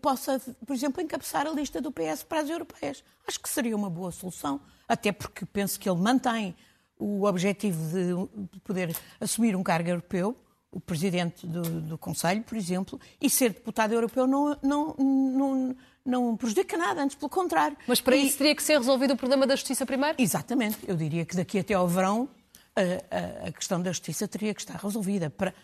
possa, 0.00 0.40
por 0.66 0.74
exemplo, 0.74 1.02
encabeçar 1.02 1.46
a 1.46 1.50
lista 1.50 1.80
do 1.80 1.92
PS 1.92 2.22
para 2.22 2.40
as 2.40 2.48
europeias. 2.48 3.04
Acho 3.26 3.38
que 3.38 3.48
seria 3.48 3.76
uma 3.76 3.90
boa 3.90 4.10
solução, 4.10 4.60
até 4.88 5.12
porque 5.12 5.44
penso 5.44 5.78
que 5.78 5.88
ele 5.88 6.00
mantém 6.00 6.56
o 6.98 7.24
objetivo 7.24 8.28
de 8.52 8.60
poder 8.60 8.96
assumir 9.20 9.54
um 9.54 9.62
cargo 9.62 9.88
europeu, 9.88 10.36
o 10.70 10.80
presidente 10.80 11.46
do, 11.46 11.62
do 11.62 11.98
Conselho, 11.98 12.42
por 12.42 12.56
exemplo, 12.56 13.00
e 13.20 13.30
ser 13.30 13.50
deputado 13.50 13.92
europeu 13.92 14.26
não, 14.26 14.56
não, 14.62 14.94
não, 14.98 15.76
não 16.04 16.36
prejudica 16.36 16.76
nada, 16.76 17.02
antes 17.02 17.16
pelo 17.16 17.30
contrário. 17.30 17.76
Mas 17.86 18.00
para 18.00 18.16
e... 18.16 18.26
isso 18.26 18.38
teria 18.38 18.54
que 18.54 18.62
ser 18.62 18.78
resolvido 18.78 19.14
o 19.14 19.16
problema 19.16 19.46
da 19.46 19.56
justiça 19.56 19.86
primeiro? 19.86 20.20
Exatamente. 20.20 20.78
Eu 20.86 20.96
diria 20.96 21.24
que 21.24 21.36
daqui 21.36 21.58
até 21.58 21.74
ao 21.74 21.88
verão 21.88 22.28
a, 22.76 23.44
a, 23.44 23.48
a 23.48 23.52
questão 23.52 23.80
da 23.80 23.90
justiça 23.90 24.28
teria 24.28 24.54
que 24.54 24.60
estar 24.60 24.76
resolvida. 24.76 25.30
Para, 25.30 25.54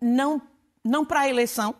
não, 0.00 0.40
não 0.84 1.04
para 1.04 1.20
a 1.20 1.28
eleição, 1.28 1.74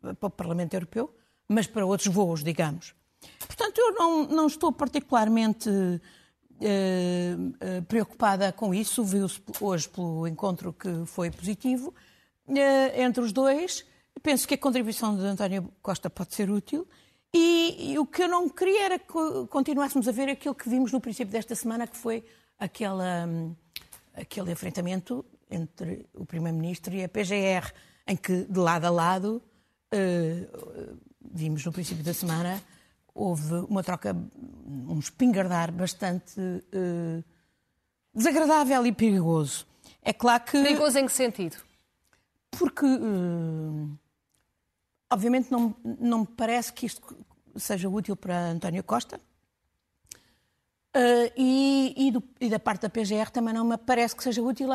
para 0.00 0.26
o 0.26 0.30
Parlamento 0.30 0.74
Europeu, 0.74 1.14
mas 1.48 1.66
para 1.66 1.86
outros 1.86 2.12
voos, 2.12 2.42
digamos. 2.42 2.94
Portanto, 3.38 3.78
eu 3.78 3.92
não, 3.94 4.26
não 4.26 4.46
estou 4.46 4.72
particularmente 4.72 5.68
eh, 6.60 7.36
eh, 7.58 7.80
preocupada 7.88 8.52
com 8.52 8.74
isso, 8.74 9.02
viu-se 9.02 9.40
hoje 9.60 9.88
pelo 9.88 10.28
encontro 10.28 10.74
que 10.74 11.06
foi 11.06 11.30
positivo 11.30 11.94
eh, 12.48 13.02
entre 13.02 13.22
os 13.22 13.32
dois. 13.32 13.86
Penso 14.22 14.46
que 14.46 14.54
a 14.54 14.58
contribuição 14.58 15.16
de 15.16 15.22
António 15.22 15.72
Costa 15.80 16.10
pode 16.10 16.34
ser 16.34 16.50
útil. 16.50 16.86
E, 17.32 17.92
e, 17.92 17.98
o 17.98 18.04
que 18.04 18.24
eu 18.24 18.28
não 18.28 18.48
queria 18.48 18.84
era 18.84 18.98
que 18.98 19.46
continuássemos 19.48 20.06
a 20.06 20.12
ver 20.12 20.28
aquilo 20.28 20.54
que 20.54 20.68
vimos 20.68 20.92
no 20.92 21.00
princípio 21.00 21.32
desta 21.32 21.54
semana, 21.54 21.86
que 21.86 21.96
foi 21.96 22.24
aquela, 22.58 23.26
aquele 24.12 24.52
enfrentamento 24.52 25.24
entre 25.50 26.06
o 26.12 26.26
Primeiro-Ministro 26.26 26.92
e 26.92 27.04
a 27.04 27.08
PGR, 27.08 27.72
em 28.06 28.16
que, 28.16 28.44
de 28.44 28.58
lado 28.58 28.84
a 28.84 28.90
lado, 28.90 29.40
vimos 31.32 31.64
no 31.64 31.72
princípio 31.72 32.02
da 32.02 32.12
semana, 32.12 32.60
houve 33.14 33.54
uma 33.68 33.82
troca, 33.82 34.16
um 34.66 34.98
espingardar 34.98 35.72
bastante 35.72 36.40
uh, 36.40 37.24
desagradável 38.14 38.86
e 38.86 38.92
perigoso. 38.92 39.66
É 40.02 40.12
claro 40.12 40.44
que. 40.44 40.62
Perigoso 40.62 40.98
em 40.98 41.06
que 41.06 41.12
sentido? 41.12 41.56
Porque, 42.50 42.84
uh, 42.84 43.98
obviamente, 45.10 45.50
não, 45.50 45.74
não 45.84 46.20
me 46.20 46.26
parece 46.26 46.72
que 46.72 46.86
isto 46.86 47.16
seja 47.56 47.88
útil 47.88 48.16
para 48.16 48.50
António 48.50 48.82
Costa. 48.82 49.20
Uh, 50.96 51.30
e, 51.36 51.94
e, 51.96 52.10
do, 52.10 52.22
e, 52.40 52.48
da 52.48 52.58
parte 52.58 52.82
da 52.82 52.90
PGR 52.90 53.30
também 53.30 53.54
não 53.54 53.64
me 53.64 53.76
parece 53.76 54.16
que 54.16 54.24
seja 54.24 54.42
útil 54.42 54.68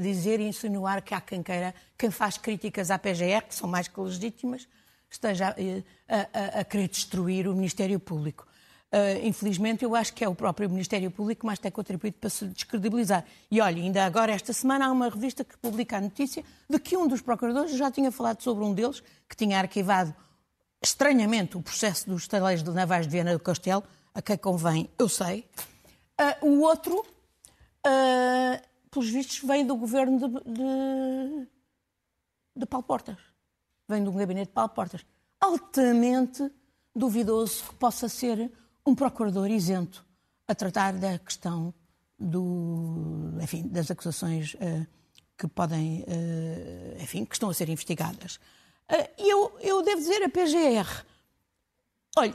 dizer 0.00 0.40
e 0.40 0.48
insinuar 0.48 1.02
que 1.02 1.12
há 1.12 1.20
quem 1.20 1.42
queira, 1.42 1.74
quem 1.98 2.10
faz 2.10 2.38
críticas 2.38 2.90
à 2.90 2.98
PGR, 2.98 3.44
que 3.46 3.54
são 3.54 3.68
mais 3.68 3.86
que 3.86 4.00
legítimas, 4.00 4.66
esteja 5.10 5.54
a, 6.08 6.58
a, 6.58 6.60
a 6.60 6.64
querer 6.64 6.88
destruir 6.88 7.48
o 7.48 7.54
Ministério 7.54 7.98
Público. 7.98 8.46
Uh, 8.90 9.26
infelizmente, 9.26 9.84
eu 9.84 9.94
acho 9.94 10.14
que 10.14 10.24
é 10.24 10.28
o 10.28 10.34
próprio 10.34 10.68
Ministério 10.70 11.10
Público 11.10 11.40
que 11.40 11.46
mais 11.46 11.58
tem 11.58 11.70
contribuído 11.70 12.16
para 12.18 12.30
se 12.30 12.46
descredibilizar. 12.46 13.22
E 13.50 13.60
olha, 13.60 13.82
ainda 13.82 14.02
agora, 14.04 14.32
esta 14.32 14.52
semana, 14.54 14.86
há 14.86 14.90
uma 14.90 15.10
revista 15.10 15.44
que 15.44 15.58
publica 15.58 15.98
a 15.98 16.00
notícia 16.00 16.42
de 16.68 16.78
que 16.78 16.96
um 16.96 17.06
dos 17.06 17.20
procuradores 17.20 17.76
já 17.76 17.90
tinha 17.90 18.10
falado 18.10 18.40
sobre 18.42 18.64
um 18.64 18.72
deles, 18.72 19.02
que 19.28 19.36
tinha 19.36 19.58
arquivado 19.58 20.14
estranhamente 20.82 21.56
o 21.56 21.62
processo 21.62 22.08
dos 22.08 22.22
estaleiros 22.22 22.62
de 22.62 22.70
navais 22.70 23.06
de 23.06 23.12
Viana 23.12 23.34
do 23.34 23.40
Castelo, 23.40 23.84
a 24.14 24.22
quem 24.22 24.38
convém, 24.38 24.88
eu 24.98 25.08
sei. 25.08 25.44
Uh, 26.42 26.46
o 26.46 26.60
outro, 26.62 26.98
uh, 27.00 28.68
pelos 28.90 29.10
vistos, 29.10 29.40
veio 29.46 29.66
do 29.66 29.76
governo 29.76 30.18
de, 30.18 30.44
de, 30.50 31.48
de 32.56 32.66
Paulo 32.66 32.86
Portas. 32.86 33.27
Vem 33.88 34.04
de 34.04 34.10
um 34.10 34.16
gabinete 34.16 34.48
de 34.48 34.52
Paulo 34.52 34.68
Portas. 34.70 35.04
Altamente 35.40 36.50
duvidoso 36.94 37.64
que 37.64 37.74
possa 37.76 38.08
ser 38.08 38.50
um 38.84 38.94
procurador 38.94 39.50
isento 39.50 40.04
a 40.46 40.54
tratar 40.54 40.92
da 40.92 41.18
questão 41.18 41.72
do, 42.18 43.34
enfim, 43.40 43.66
das 43.68 43.90
acusações 43.90 44.54
uh, 44.54 44.86
que 45.36 45.46
podem, 45.46 46.02
uh, 46.02 47.02
enfim, 47.02 47.24
que 47.24 47.34
estão 47.34 47.48
a 47.48 47.54
ser 47.54 47.68
investigadas. 47.68 48.36
Uh, 48.90 49.08
eu, 49.18 49.56
eu 49.60 49.82
devo 49.82 50.00
dizer 50.00 50.22
a 50.22 50.28
PGR, 50.28 51.04
olha, 52.16 52.34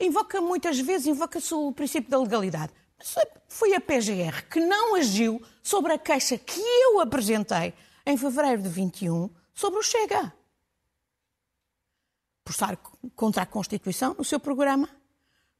invoca 0.00 0.40
muitas 0.40 0.80
vezes, 0.80 1.06
invoca-se 1.06 1.54
o 1.54 1.72
princípio 1.72 2.10
da 2.10 2.18
legalidade. 2.18 2.72
Mas 2.98 3.14
foi 3.48 3.74
a 3.74 3.80
PGR 3.80 4.48
que 4.50 4.58
não 4.60 4.96
agiu 4.96 5.40
sobre 5.62 5.92
a 5.92 5.98
queixa 5.98 6.38
que 6.38 6.60
eu 6.60 7.00
apresentei 7.00 7.74
em 8.04 8.16
fevereiro 8.16 8.62
de 8.62 8.68
21 8.68 9.28
sobre 9.52 9.78
o 9.78 9.82
Chega. 9.82 10.32
Por 12.46 12.52
estar 12.52 12.76
contra 13.16 13.42
a 13.42 13.46
Constituição 13.46 14.14
no 14.14 14.22
seu 14.22 14.38
programa 14.38 14.88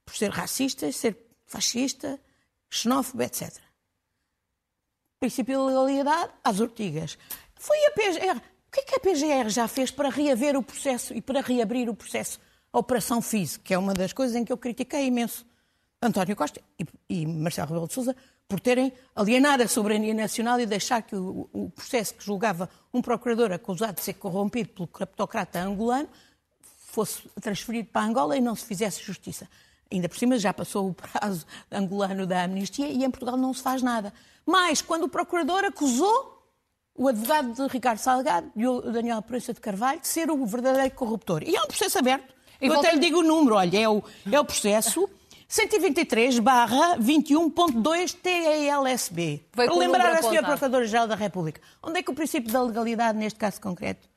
por 0.04 0.14
ser 0.14 0.30
racista, 0.30 0.90
ser 0.92 1.18
fascista, 1.44 2.20
xenófobo, 2.70 3.24
etc. 3.24 3.52
Princípio 5.18 5.58
de 5.58 5.66
legalidade 5.66 6.30
às 6.44 6.60
ortigas. 6.60 7.18
Foi 7.56 7.76
a 7.86 7.90
PGR. 7.90 8.36
O 8.38 8.70
que 8.70 8.80
é 8.80 8.82
que 8.84 8.94
a 8.94 9.00
PGR 9.00 9.48
já 9.48 9.66
fez 9.66 9.90
para 9.90 10.10
reaver 10.10 10.56
o 10.56 10.62
processo 10.62 11.12
e 11.12 11.20
para 11.20 11.40
reabrir 11.40 11.90
o 11.90 11.94
processo 11.94 12.38
a 12.72 12.78
Operação 12.78 13.20
FIS, 13.20 13.56
que 13.56 13.74
é 13.74 13.78
uma 13.78 13.92
das 13.92 14.12
coisas 14.12 14.36
em 14.36 14.44
que 14.44 14.52
eu 14.52 14.58
critiquei 14.58 15.06
imenso 15.06 15.44
António 16.00 16.36
Costa 16.36 16.60
e, 16.78 16.86
e 17.08 17.26
Marcelo 17.26 17.68
Rebelo 17.68 17.88
de 17.88 17.94
Sousa 17.94 18.14
por 18.46 18.60
terem 18.60 18.92
alienado 19.14 19.64
a 19.64 19.68
soberania 19.68 20.14
nacional 20.14 20.60
e 20.60 20.66
deixar 20.66 21.02
que 21.02 21.16
o, 21.16 21.48
o, 21.52 21.70
processo 21.70 22.14
que 22.14 22.24
julgava 22.24 22.70
um 22.94 23.02
procurador 23.02 23.50
acusado 23.50 23.94
de 23.94 24.02
ser 24.02 24.14
corrompido 24.14 24.68
pelo 24.68 24.86
criptocrata 24.86 25.58
angolano 25.58 26.08
fosse 26.96 27.28
transferido 27.42 27.90
para 27.92 28.06
Angola 28.06 28.36
e 28.38 28.40
não 28.40 28.56
se 28.56 28.64
fizesse 28.64 29.02
justiça. 29.02 29.46
Ainda 29.92 30.08
por 30.08 30.16
cima 30.16 30.38
já 30.38 30.52
passou 30.52 30.88
o 30.88 30.94
prazo 30.94 31.46
angolano 31.70 32.26
da 32.26 32.44
amnistia 32.44 32.88
e 32.88 33.04
em 33.04 33.10
Portugal 33.10 33.36
não 33.36 33.52
se 33.52 33.62
faz 33.62 33.82
nada. 33.82 34.12
Mas 34.46 34.80
quando 34.80 35.04
o 35.04 35.08
procurador 35.08 35.62
acusou 35.64 36.34
o 36.94 37.08
advogado 37.08 37.52
de 37.52 37.66
Ricardo 37.70 37.98
Salgado 37.98 38.50
e 38.56 38.66
o 38.66 38.80
Daniel 38.80 39.20
Proença 39.20 39.52
de 39.52 39.60
Carvalho 39.60 40.00
de 40.00 40.08
ser 40.08 40.30
o 40.30 40.46
verdadeiro 40.46 40.90
corruptor. 40.94 41.42
E 41.42 41.54
é 41.54 41.62
um 41.62 41.66
processo 41.66 41.98
aberto. 41.98 42.34
E 42.60 42.66
Eu 42.66 42.72
volta... 42.72 42.88
até 42.88 42.96
lhe 42.96 43.02
digo 43.02 43.18
o 43.18 43.22
número, 43.22 43.56
olha, 43.56 43.78
é 43.78 43.86
o, 43.86 44.02
é 44.32 44.40
o 44.40 44.44
processo 44.44 45.06
123 45.46 46.38
barra 46.38 46.96
21.2 46.96 48.14
TELSB. 48.14 49.44
Para 49.52 49.74
lembrar 49.74 50.14
a 50.14 50.20
Sra. 50.20 50.42
Procuradora-Geral 50.42 51.06
da 51.06 51.14
República. 51.14 51.60
Onde 51.82 51.98
é 51.98 52.02
que 52.02 52.10
o 52.10 52.14
princípio 52.14 52.50
da 52.50 52.62
legalidade, 52.62 53.18
neste 53.18 53.38
caso 53.38 53.60
concreto, 53.60 54.08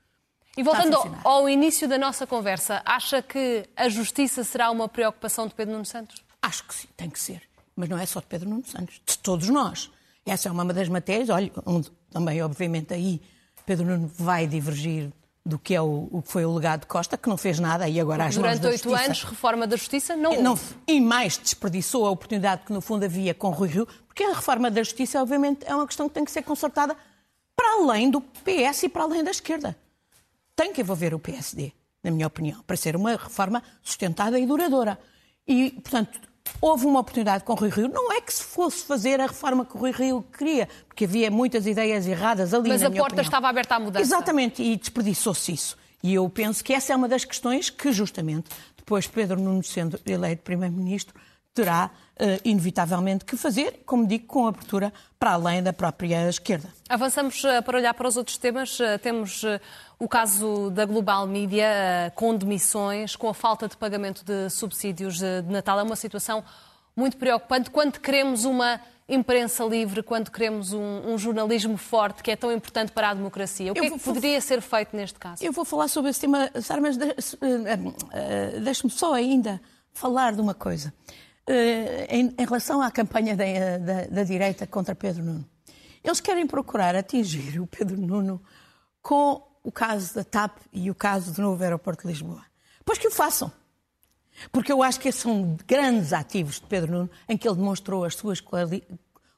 e 0.60 0.64
voltando 0.64 0.98
ao 1.24 1.48
início 1.48 1.88
da 1.88 1.98
nossa 1.98 2.28
conversa, 2.28 2.82
acha 2.86 3.22
que 3.22 3.64
a 3.78 3.88
justiça 3.88 4.44
será 4.44 4.70
uma 4.70 4.90
preocupação 4.90 5.48
de 5.48 5.54
Pedro 5.54 5.72
Nuno 5.72 5.86
Santos? 5.86 6.22
Acho 6.42 6.66
que 6.66 6.76
sim, 6.76 6.88
tem 6.98 7.10
que 7.10 7.18
ser. 7.18 7.42
Mas 7.78 7.88
não 7.88 7.98
é 7.98 8.06
só 8.06 8.20
de 8.20 8.26
Pedro 8.26 8.50
Nuno 8.50 8.66
Santos, 8.66 9.02
de 9.06 9.18
todos 9.20 9.48
nós. 9.48 9.90
Essa 10.26 10.50
é 10.50 10.52
uma 10.52 10.66
das 10.66 10.90
matérias, 10.90 11.30
olha, 11.30 11.50
onde 11.66 11.90
também, 12.12 12.42
obviamente, 12.42 12.94
aí 12.94 13.22
Pedro 13.66 13.86
Nuno 13.86 14.12
vai 14.14 14.48
divergir 14.48 15.10
do 15.46 15.58
que 15.58 15.74
é 15.74 15.82
o, 15.82 16.10
o 16.12 16.22
que 16.22 16.30
foi 16.30 16.44
o 16.44 16.54
legado 16.54 16.82
de 16.82 16.88
Costa, 16.88 17.18
que 17.18 17.30
não 17.30 17.38
fez 17.38 17.58
nada 17.58 17.88
e 17.88 17.98
agora 17.98 18.26
às 18.26 18.36
Durante 18.36 18.68
oito 18.68 18.94
anos, 18.94 19.24
reforma 19.24 19.66
da 19.66 19.78
Justiça 19.78 20.18
não, 20.18 20.42
não 20.42 20.60
E 20.86 21.00
mais 21.00 21.38
desperdiçou 21.38 22.06
a 22.06 22.12
oportunidade 22.12 22.64
que 22.66 22.74
no 22.74 22.82
fundo 22.82 23.06
havia 23.06 23.34
com 23.34 23.50
Rui 23.50 23.70
Rio, 23.70 23.88
porque 24.06 24.24
a 24.24 24.34
reforma 24.34 24.70
da 24.70 24.84
Justiça, 24.84 25.22
obviamente, 25.22 25.64
é 25.66 25.74
uma 25.74 25.88
questão 25.88 26.10
que 26.10 26.16
tem 26.16 26.26
que 26.26 26.32
ser 26.32 26.42
consertada 26.42 26.98
para 27.56 27.82
além 27.82 28.12
do 28.12 28.20
PS 28.20 28.84
e 28.84 28.90
para 28.90 29.04
além 29.04 29.24
da 29.24 29.32
esquerda 29.32 29.74
tem 30.60 30.74
que 30.74 30.82
envolver 30.82 31.14
o 31.14 31.20
PSD, 31.20 31.72
na 32.04 32.12
minha 32.12 32.28
opinião, 32.28 32.62
para 32.68 32.76
ser 32.76 32.94
uma 32.94 33.12
reforma 33.12 33.64
sustentada 33.82 34.38
e 34.38 34.46
duradoura. 34.46 35.00
E, 35.48 35.72
portanto, 35.72 36.20
houve 36.60 36.86
uma 36.86 37.00
oportunidade 37.00 37.46
com 37.46 37.54
o 37.54 37.56
Rui 37.56 37.70
Rio. 37.70 37.88
Não 37.88 38.12
é 38.12 38.20
que 38.20 38.34
se 38.34 38.44
fosse 38.44 38.84
fazer 38.84 39.22
a 39.22 39.28
reforma 39.28 39.64
que 39.64 39.78
o 39.78 39.80
Rui 39.80 39.92
Rio 39.92 40.22
queria, 40.38 40.68
porque 40.86 41.06
havia 41.06 41.32
muitas 41.32 41.66
ideias 41.66 42.06
erradas 42.06 42.54
ali, 42.54 42.68
Mas 42.68 42.84
a 42.84 42.92
porta 42.92 43.04
opinião. 43.04 43.24
estava 43.24 43.48
aberta 43.48 43.76
à 43.76 43.80
mudança. 43.80 44.04
Exatamente, 44.04 44.62
e 44.62 44.76
desperdiçou-se 44.76 45.54
isso. 45.54 45.78
E 46.04 46.14
eu 46.14 46.30
penso 46.30 46.62
que 46.62 46.74
essa 46.74 46.92
é 46.92 46.96
uma 46.98 47.08
das 47.08 47.24
questões 47.24 47.70
que, 47.70 47.94
justamente, 47.94 48.50
depois 48.76 49.08
Pedro 49.08 49.40
Nuno 49.40 49.64
sendo 49.64 49.98
eleito 50.06 50.44
Primeiro-Ministro, 50.44 51.16
terá 51.54 51.90
uh, 52.20 52.42
inevitavelmente 52.44 53.26
que 53.26 53.36
fazer, 53.36 53.82
como 53.86 54.06
digo, 54.06 54.26
com 54.28 54.48
abertura 54.48 54.94
para 55.18 55.34
além 55.34 55.62
da 55.62 55.74
própria 55.74 56.30
esquerda. 56.30 56.70
Avançamos 56.88 57.44
uh, 57.44 57.62
para 57.64 57.78
olhar 57.78 57.94
para 57.94 58.08
os 58.08 58.18
outros 58.18 58.38
temas. 58.38 58.80
Uh, 58.80 58.98
temos 59.02 59.44
o 59.98 60.08
caso 60.08 60.70
da 60.70 60.86
Global 60.86 61.28
Media 61.28 62.12
com 62.16 62.36
demissões, 62.36 63.16
com 63.16 63.28
a 63.28 63.34
falta 63.34 63.68
de 63.68 63.76
pagamento 63.76 64.24
de 64.24 64.50
subsídios 64.50 65.20
de 65.20 65.42
Natal. 65.50 65.80
É 65.80 65.84
uma 65.84 65.96
situação 65.96 66.44
muito 66.96 67.18
preocupante 67.18 67.70
quando 67.70 68.00
queremos 68.00 68.46
uma 68.46 68.80
imprensa 69.08 69.64
livre, 69.66 70.04
quando 70.04 70.30
queremos 70.30 70.72
um, 70.72 71.14
um, 71.14 71.18
jornalismo 71.18 71.78
forte 71.78 72.22
que 72.22 72.30
é 72.30 72.36
tão 72.36 72.52
importante 72.52 72.92
para 72.92 73.10
a 73.10 73.14
democracia? 73.14 73.72
O 73.72 73.74
que 73.74 73.80
eu 73.80 73.86
é 73.86 73.90
que 73.90 73.98
vou, 73.98 74.14
poderia 74.14 74.40
ser 74.40 74.62
feito 74.62 74.96
neste 74.96 75.18
caso? 75.18 75.44
Eu 75.44 75.52
vou 75.52 75.66
falar 75.66 75.88
sobre 75.88 76.12
esse 76.12 76.22
tema, 76.22 76.50
Sara, 76.62 76.80
mas 76.80 76.96
deixe-me 78.62 78.92
só 78.92 79.14
ainda 79.14 79.60
falar 79.92 80.34
de 80.34 80.42
uma 80.42 80.54
coisa. 80.54 80.94
Em, 82.10 82.36
em 82.38 82.46
relação 82.46 82.82
à 82.82 82.92
campanha 82.92 83.36
da, 83.36 83.46
da, 83.80 84.06
da 84.06 84.24
direita 84.24 84.68
contra 84.68 84.94
Pedro 84.94 85.24
Nuno. 85.24 85.46
Eles 86.04 86.20
querem 86.20 86.46
procurar 86.46 86.96
atingir 86.96 87.60
o 87.60 87.68
Pedro 87.68 88.00
Nuno 88.00 88.42
com 89.02 89.42
o 89.64 89.72
caso 89.72 90.14
da 90.16 90.24
TAP 90.24 90.58
e 90.72 90.90
o 90.90 90.96
caso 90.96 91.34
do 91.34 91.42
novo 91.42 91.62
aeroporto 91.64 92.04
de 92.04 92.10
Lisboa. 92.10 92.44
Pois 92.86 92.98
que 92.98 93.08
o 93.08 93.12
façam. 93.12 93.52
Porque 94.52 94.72
eu 94.72 94.82
acho 94.82 95.00
que 95.00 95.10
esses 95.10 95.22
são 95.22 95.58
grandes 95.68 96.14
ativos 96.14 96.56
de 96.56 96.68
Pedro 96.68 96.92
Nuno, 96.92 97.10
em 97.28 97.38
que 97.38 97.48
ele 97.48 97.58
demonstrou 97.58 98.06
as 98.06 98.16
suas 98.16 98.42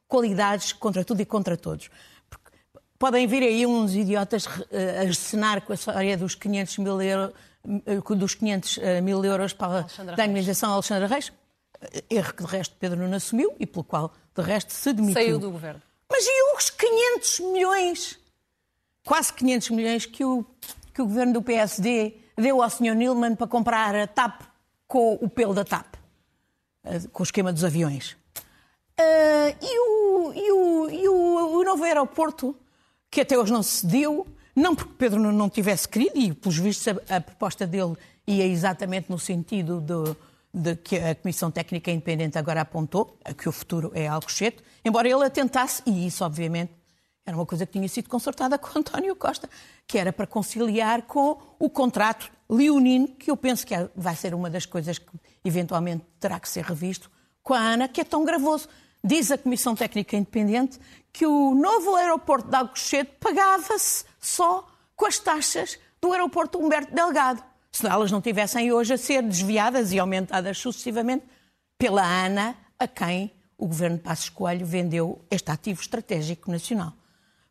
qualidades 0.07 0.73
contra 0.73 1.03
tudo 1.03 1.21
e 1.21 1.25
contra 1.25 1.57
todos. 1.57 1.89
Porque 2.29 2.51
podem 2.99 3.25
vir 3.25 3.41
aí 3.41 3.65
uns 3.65 3.95
idiotas 3.95 4.45
uh, 4.45 4.61
a 5.09 5.13
cenar 5.13 5.61
com 5.61 5.71
a 5.71 5.75
história 5.75 6.17
dos 6.17 6.35
500 6.35 6.77
mil, 6.77 7.01
euro, 7.01 7.33
uh, 7.65 8.15
dos 8.15 8.35
500 8.35 8.77
uh, 8.77 8.81
mil 9.01 9.25
euros 9.25 9.53
para 9.53 9.87
a 10.17 10.25
indenização 10.25 10.69
a 10.69 10.73
Alexandre 10.73 11.07
Reis. 11.07 11.31
Erro 12.09 12.33
que 12.33 12.43
de 12.43 12.49
resto 12.49 12.75
Pedro 12.79 12.99
Nuno 12.99 13.15
assumiu 13.15 13.55
e 13.59 13.65
pelo 13.65 13.83
qual 13.83 14.13
de 14.35 14.41
resto 14.41 14.71
se 14.71 14.93
demitiu. 14.93 15.13
Saiu 15.13 15.39
do 15.39 15.51
governo. 15.51 15.81
Mas 16.09 16.25
e 16.25 16.55
os 16.55 16.69
500 16.69 17.39
milhões, 17.39 18.19
quase 19.05 19.33
500 19.33 19.69
milhões 19.71 20.05
que 20.05 20.23
o, 20.23 20.45
que 20.93 21.01
o 21.01 21.05
governo 21.05 21.33
do 21.33 21.41
PSD 21.41 22.15
deu 22.37 22.61
ao 22.61 22.69
Sr. 22.69 22.95
Nilman 22.95 23.35
para 23.35 23.47
comprar 23.47 23.95
a 23.95 24.07
TAP 24.07 24.41
com 24.87 25.13
o 25.21 25.29
pelo 25.29 25.53
da 25.53 25.63
TAP, 25.63 25.95
eh, 26.83 26.99
com 27.13 27.23
o 27.23 27.25
esquema 27.25 27.53
dos 27.53 27.63
aviões. 27.63 28.17
Uh, 28.99 29.55
e, 29.61 29.79
o, 29.79 30.33
e, 30.33 30.51
o, 30.51 30.89
e 30.89 31.07
o, 31.07 31.59
o, 31.59 31.63
novo 31.63 31.83
aeroporto, 31.83 32.55
que 33.09 33.21
até 33.21 33.37
hoje 33.37 33.51
não 33.51 33.63
se 33.63 33.85
deu, 33.85 34.27
não 34.55 34.75
porque 34.75 34.93
Pedro 34.97 35.19
não 35.19 35.49
tivesse 35.49 35.87
querido, 35.87 36.17
e 36.17 36.33
pelos 36.33 36.57
vistos 36.57 36.87
a, 37.09 37.17
a 37.17 37.21
proposta 37.21 37.65
dele 37.65 37.95
ia 38.27 38.45
exatamente 38.45 39.09
no 39.09 39.17
sentido 39.17 39.79
do, 39.79 40.15
de 40.53 40.75
que 40.75 40.97
a 40.97 41.15
Comissão 41.15 41.49
Técnica 41.49 41.91
Independente 41.91 42.37
agora 42.37 42.61
apontou, 42.61 43.17
que 43.37 43.47
o 43.47 43.51
futuro 43.51 43.91
é 43.93 44.07
Alcochete, 44.07 44.63
embora 44.83 45.07
ele 45.07 45.23
a 45.23 45.29
tentasse, 45.29 45.81
e 45.85 46.05
isso 46.05 46.23
obviamente 46.25 46.73
era 47.25 47.37
uma 47.37 47.45
coisa 47.45 47.65
que 47.65 47.73
tinha 47.73 47.87
sido 47.87 48.09
consertada 48.09 48.57
com 48.59 48.79
António 48.79 49.15
Costa, 49.15 49.49
que 49.87 49.97
era 49.97 50.11
para 50.11 50.27
conciliar 50.27 51.03
com 51.03 51.37
o 51.59 51.69
contrato 51.69 52.31
leonino, 52.49 53.07
que 53.07 53.31
eu 53.31 53.37
penso 53.37 53.65
que 53.65 53.73
é, 53.73 53.89
vai 53.95 54.15
ser 54.15 54.33
uma 54.33 54.49
das 54.49 54.65
coisas 54.65 54.97
que 54.97 55.11
eventualmente 55.43 56.05
terá 56.19 56.39
que 56.39 56.49
ser 56.49 56.65
revisto, 56.65 57.09
com 57.41 57.53
a 57.53 57.59
ANA, 57.59 57.87
que 57.87 58.01
é 58.01 58.03
tão 58.03 58.23
gravoso. 58.23 58.67
Diz 59.03 59.31
a 59.31 59.37
Comissão 59.37 59.75
Técnica 59.75 60.15
Independente 60.15 60.79
que 61.11 61.25
o 61.25 61.55
novo 61.55 61.95
aeroporto 61.95 62.49
de 62.49 62.55
Alcochete 62.55 63.11
pagava-se 63.19 64.05
só 64.19 64.67
com 64.95 65.05
as 65.05 65.17
taxas 65.17 65.79
do 65.99 66.11
aeroporto 66.11 66.59
Humberto 66.59 66.93
Delgado. 66.93 67.43
Se 67.71 67.87
elas 67.87 68.11
não 68.11 68.21
tivessem 68.21 68.71
hoje 68.71 68.93
a 68.93 68.97
ser 68.97 69.23
desviadas 69.23 69.91
e 69.91 69.99
aumentadas 69.99 70.57
sucessivamente 70.57 71.25
pela 71.77 72.03
ANA, 72.03 72.55
a 72.77 72.87
quem 72.87 73.31
o 73.57 73.67
governo 73.67 73.97
de 73.97 74.03
Passos 74.03 74.29
Coelho 74.29 74.65
vendeu 74.65 75.23
este 75.29 75.51
ativo 75.51 75.81
estratégico 75.81 76.51
nacional. 76.51 76.93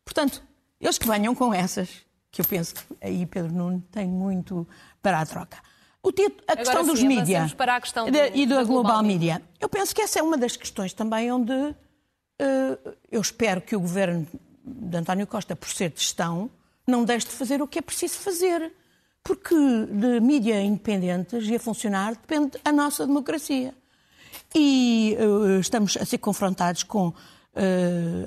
Portanto, 0.05 0.43
eles 0.79 0.97
que 0.97 1.07
venham 1.07 1.33
com 1.33 1.53
essas, 1.53 1.89
que 2.29 2.41
eu 2.41 2.45
penso 2.45 2.75
que 2.75 2.81
aí 3.01 3.25
Pedro 3.25 3.51
Nuno 3.51 3.81
tem 3.91 4.07
muito 4.07 4.67
para 5.01 5.21
a 5.21 5.25
troca. 5.25 5.57
O 6.03 6.11
título, 6.11 6.41
a 6.47 6.55
questão 6.55 6.79
Agora, 6.79 6.91
dos 6.91 6.99
sim, 6.99 7.07
mídias 7.07 7.51
e 8.33 8.45
da 8.45 8.55
Global, 8.55 8.65
Global 8.65 9.03
Media. 9.03 9.41
Eu 9.59 9.69
penso 9.69 9.93
que 9.93 10.01
essa 10.01 10.19
é 10.19 10.21
uma 10.21 10.37
das 10.37 10.57
questões 10.57 10.93
também 10.93 11.31
onde 11.31 11.53
uh, 11.53 12.95
eu 13.11 13.21
espero 13.21 13.61
que 13.61 13.75
o 13.75 13.79
governo 13.79 14.27
de 14.63 14.97
António 14.97 15.27
Costa, 15.27 15.55
por 15.55 15.69
ser 15.69 15.91
de 15.91 15.99
gestão, 15.99 16.49
não 16.87 17.05
deixe 17.05 17.27
de 17.27 17.33
fazer 17.33 17.61
o 17.61 17.67
que 17.67 17.79
é 17.79 17.81
preciso 17.81 18.15
fazer. 18.15 18.73
Porque 19.23 19.55
de 19.55 20.19
mídia 20.19 20.61
independentes 20.61 21.47
e 21.47 21.55
a 21.55 21.59
funcionar 21.59 22.11
depende 22.11 22.59
a 22.65 22.71
nossa 22.71 23.05
democracia. 23.05 23.73
E 24.53 25.15
uh, 25.19 25.59
estamos 25.59 25.95
a 25.97 26.05
ser 26.05 26.17
confrontados 26.17 26.83
com 26.83 27.09
uh, 27.09 27.13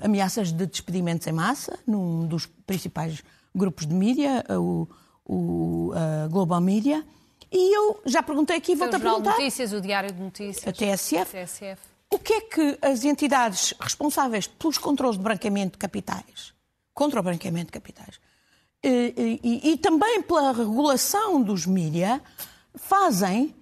ameaças 0.03 0.53
de 0.53 0.67
despedimentos 0.67 1.27
em 1.27 1.33
massa 1.33 1.79
num 1.87 2.27
dos 2.27 2.47
principais 2.47 3.23
grupos 3.55 3.87
de 3.87 3.95
mídia, 3.95 4.45
o, 4.51 4.89
o 5.25 5.93
Global 6.31 6.61
Media. 6.61 7.05
E 7.53 7.77
eu 7.77 8.01
já 8.05 8.21
perguntei 8.21 8.57
aqui, 8.57 8.75
volto 8.75 8.97
a 8.97 9.01
perguntar. 9.01 9.31
O 9.31 9.39
Notícias, 9.39 9.73
o 9.73 9.81
Diário 9.81 10.13
de 10.13 10.21
Notícias. 10.21 10.67
A 10.67 10.73
TSF. 10.73 11.37
A 11.37 11.47
TSF. 11.47 11.83
O 12.11 12.19
que 12.19 12.33
é 12.33 12.41
que 12.41 12.79
as 12.83 13.05
entidades 13.05 13.75
responsáveis 13.79 14.47
pelos 14.47 14.79
controles 14.79 15.17
de 15.17 15.23
branqueamento 15.23 15.73
de 15.73 15.79
capitais, 15.79 16.53
contra 16.93 17.21
o 17.21 17.23
branqueamento 17.23 17.67
de 17.67 17.73
capitais, 17.73 18.21
e, 18.87 19.41
e, 19.43 19.71
e 19.73 19.79
também 19.79 20.23
pela 20.23 20.53
regulação 20.53 21.43
dos 21.43 21.65
mídia, 21.67 22.21
fazem 22.75 23.55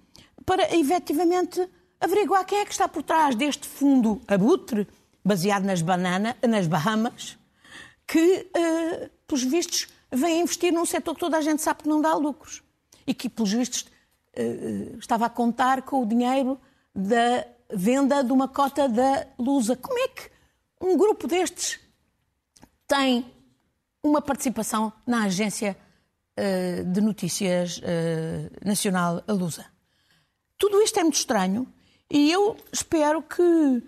para 0.45 0.75
efetivamente 0.75 1.65
averiguar 1.99 2.45
quem 2.45 2.59
é 2.59 2.65
que 2.65 2.71
está 2.71 2.87
por 2.87 3.01
trás 3.03 3.35
deste 3.35 3.65
fundo 3.65 4.21
abutre, 4.27 4.87
baseado 5.23 5.63
nas, 5.63 5.81
banana, 5.81 6.35
nas 6.45 6.67
Bahamas, 6.67 7.37
que, 8.05 8.49
uh, 8.49 9.09
pelos 9.25 9.43
vistos, 9.43 9.87
vem 10.11 10.41
investir 10.41 10.73
num 10.73 10.85
setor 10.85 11.13
que 11.13 11.21
toda 11.21 11.37
a 11.37 11.41
gente 11.41 11.61
sabe 11.61 11.83
que 11.83 11.89
não 11.89 12.01
dá 12.01 12.13
lucros. 12.15 12.61
E 13.07 13.13
que, 13.13 13.29
pelos 13.29 13.53
vistos, 13.53 13.85
uh, 14.37 14.97
estava 14.99 15.27
a 15.27 15.29
contar 15.29 15.83
com 15.83 16.01
o 16.01 16.05
dinheiro 16.05 16.59
da 16.93 17.47
venda 17.73 18.21
de 18.21 18.33
uma 18.33 18.49
cota 18.49 18.89
da 18.89 19.25
Lusa. 19.39 19.77
Como 19.77 19.97
é 19.97 20.07
que 20.09 20.29
um 20.81 20.97
grupo 20.97 21.25
destes 21.25 21.79
tem 22.85 23.25
uma 24.03 24.21
participação 24.21 24.91
na 25.07 25.23
agência 25.23 25.77
uh, 26.37 26.83
de 26.83 27.01
notícias 27.01 27.81
nacional, 28.63 29.23
a 29.27 29.31
Lusa? 29.31 29.65
Tudo 30.57 30.81
isto 30.81 30.99
é 30.99 31.03
muito 31.03 31.15
estranho 31.15 31.67
e 32.09 32.31
eu 32.31 32.55
espero 32.71 33.21
que, 33.21 33.83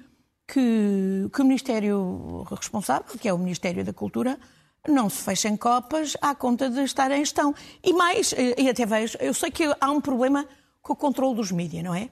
que, 0.48 1.30
que 1.32 1.42
o 1.42 1.46
Ministério 1.46 2.44
responsável, 2.50 3.18
que 3.20 3.28
é 3.28 3.34
o 3.34 3.38
Ministério 3.38 3.84
da 3.84 3.94
Cultura, 3.94 4.40
não 4.88 5.10
se 5.10 5.24
fechem 5.24 5.58
copas 5.58 6.16
à 6.22 6.36
conta 6.36 6.70
de 6.70 6.82
estar 6.82 7.12
em 7.12 7.20
gestão. 7.20 7.54
E 7.84 7.94
mais, 7.94 8.34
eh, 8.34 8.56
e 8.58 8.70
até 8.70 8.86
vejo, 8.86 9.18
eu 9.20 9.34
sei 9.34 9.52
que 9.52 9.64
há 9.80 9.92
um 9.92 10.02
problema 10.02 10.48
com 10.82 10.94
o 10.94 10.96
controle 10.96 11.36
dos 11.36 11.52
mídias, 11.52 11.84
não 11.84 11.94
é? 11.94 12.10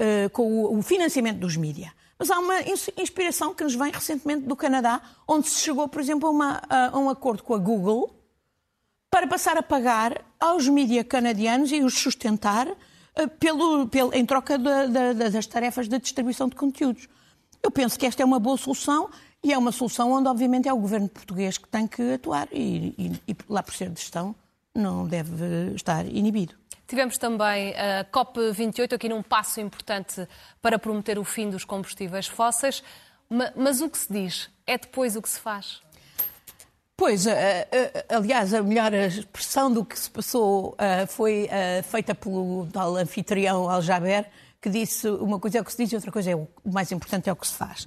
Uh, 0.00 0.30
com 0.30 0.78
o 0.78 0.82
financiamento 0.82 1.38
dos 1.38 1.56
mídias. 1.56 1.90
Mas 2.20 2.30
há 2.30 2.38
uma 2.38 2.60
inspiração 2.98 3.54
que 3.54 3.64
nos 3.64 3.74
vem 3.74 3.90
recentemente 3.90 4.46
do 4.46 4.54
Canadá, 4.54 5.00
onde 5.26 5.48
se 5.48 5.62
chegou, 5.62 5.88
por 5.88 6.02
exemplo, 6.02 6.28
a, 6.28 6.30
uma, 6.30 6.62
a 6.68 6.98
um 6.98 7.08
acordo 7.08 7.42
com 7.42 7.54
a 7.54 7.58
Google 7.58 8.14
para 9.10 9.26
passar 9.26 9.56
a 9.56 9.62
pagar 9.62 10.22
aos 10.38 10.68
mídias 10.68 11.06
canadianos 11.08 11.72
e 11.72 11.80
os 11.80 11.94
sustentar 11.94 12.68
uh, 12.68 12.76
pelo, 13.38 13.88
pelo, 13.88 14.12
em 14.12 14.26
troca 14.26 14.58
de, 14.58 14.64
de, 15.14 15.30
das 15.30 15.46
tarefas 15.46 15.88
de 15.88 15.98
distribuição 15.98 16.46
de 16.46 16.56
conteúdos. 16.56 17.08
Eu 17.62 17.70
penso 17.70 17.98
que 17.98 18.04
esta 18.04 18.22
é 18.22 18.26
uma 18.26 18.38
boa 18.38 18.58
solução 18.58 19.08
e 19.42 19.50
é 19.50 19.56
uma 19.56 19.72
solução 19.72 20.12
onde, 20.12 20.28
obviamente, 20.28 20.68
é 20.68 20.72
o 20.74 20.78
governo 20.78 21.08
português 21.08 21.56
que 21.56 21.68
tem 21.68 21.86
que 21.86 22.02
atuar 22.12 22.48
e, 22.52 22.94
e, 22.98 23.32
e 23.32 23.36
lá 23.48 23.62
por 23.62 23.72
ser 23.72 23.88
de 23.88 23.98
gestão 23.98 24.36
não 24.74 25.06
deve 25.06 25.72
estar 25.74 26.06
inibido. 26.06 26.59
Tivemos 26.90 27.16
também 27.18 27.72
a 27.76 28.04
COP28 28.04 28.94
aqui 28.94 29.08
num 29.08 29.22
passo 29.22 29.60
importante 29.60 30.26
para 30.60 30.76
prometer 30.76 31.20
o 31.20 31.24
fim 31.24 31.48
dos 31.48 31.64
combustíveis 31.64 32.26
fósseis, 32.26 32.82
mas 33.54 33.80
o 33.80 33.88
que 33.88 33.96
se 33.96 34.12
diz 34.12 34.50
é 34.66 34.76
depois 34.76 35.14
o 35.14 35.22
que 35.22 35.28
se 35.28 35.38
faz? 35.38 35.80
Pois, 36.96 37.26
aliás, 38.08 38.52
a 38.52 38.60
melhor 38.60 38.92
expressão 38.92 39.72
do 39.72 39.84
que 39.84 39.96
se 39.96 40.10
passou 40.10 40.76
foi 41.06 41.48
feita 41.84 42.12
pelo 42.12 42.66
tal 42.72 42.96
anfitrião 42.96 43.70
Aljaber, 43.70 44.28
que 44.60 44.68
disse 44.68 45.08
uma 45.08 45.38
coisa 45.38 45.58
é 45.58 45.60
o 45.60 45.64
que 45.64 45.70
se 45.70 45.84
diz 45.84 45.92
e 45.92 45.94
outra 45.94 46.10
coisa 46.10 46.32
é 46.32 46.34
o 46.34 46.48
mais 46.64 46.90
importante 46.90 47.30
é 47.30 47.32
o 47.32 47.36
que 47.36 47.46
se 47.46 47.54
faz. 47.54 47.86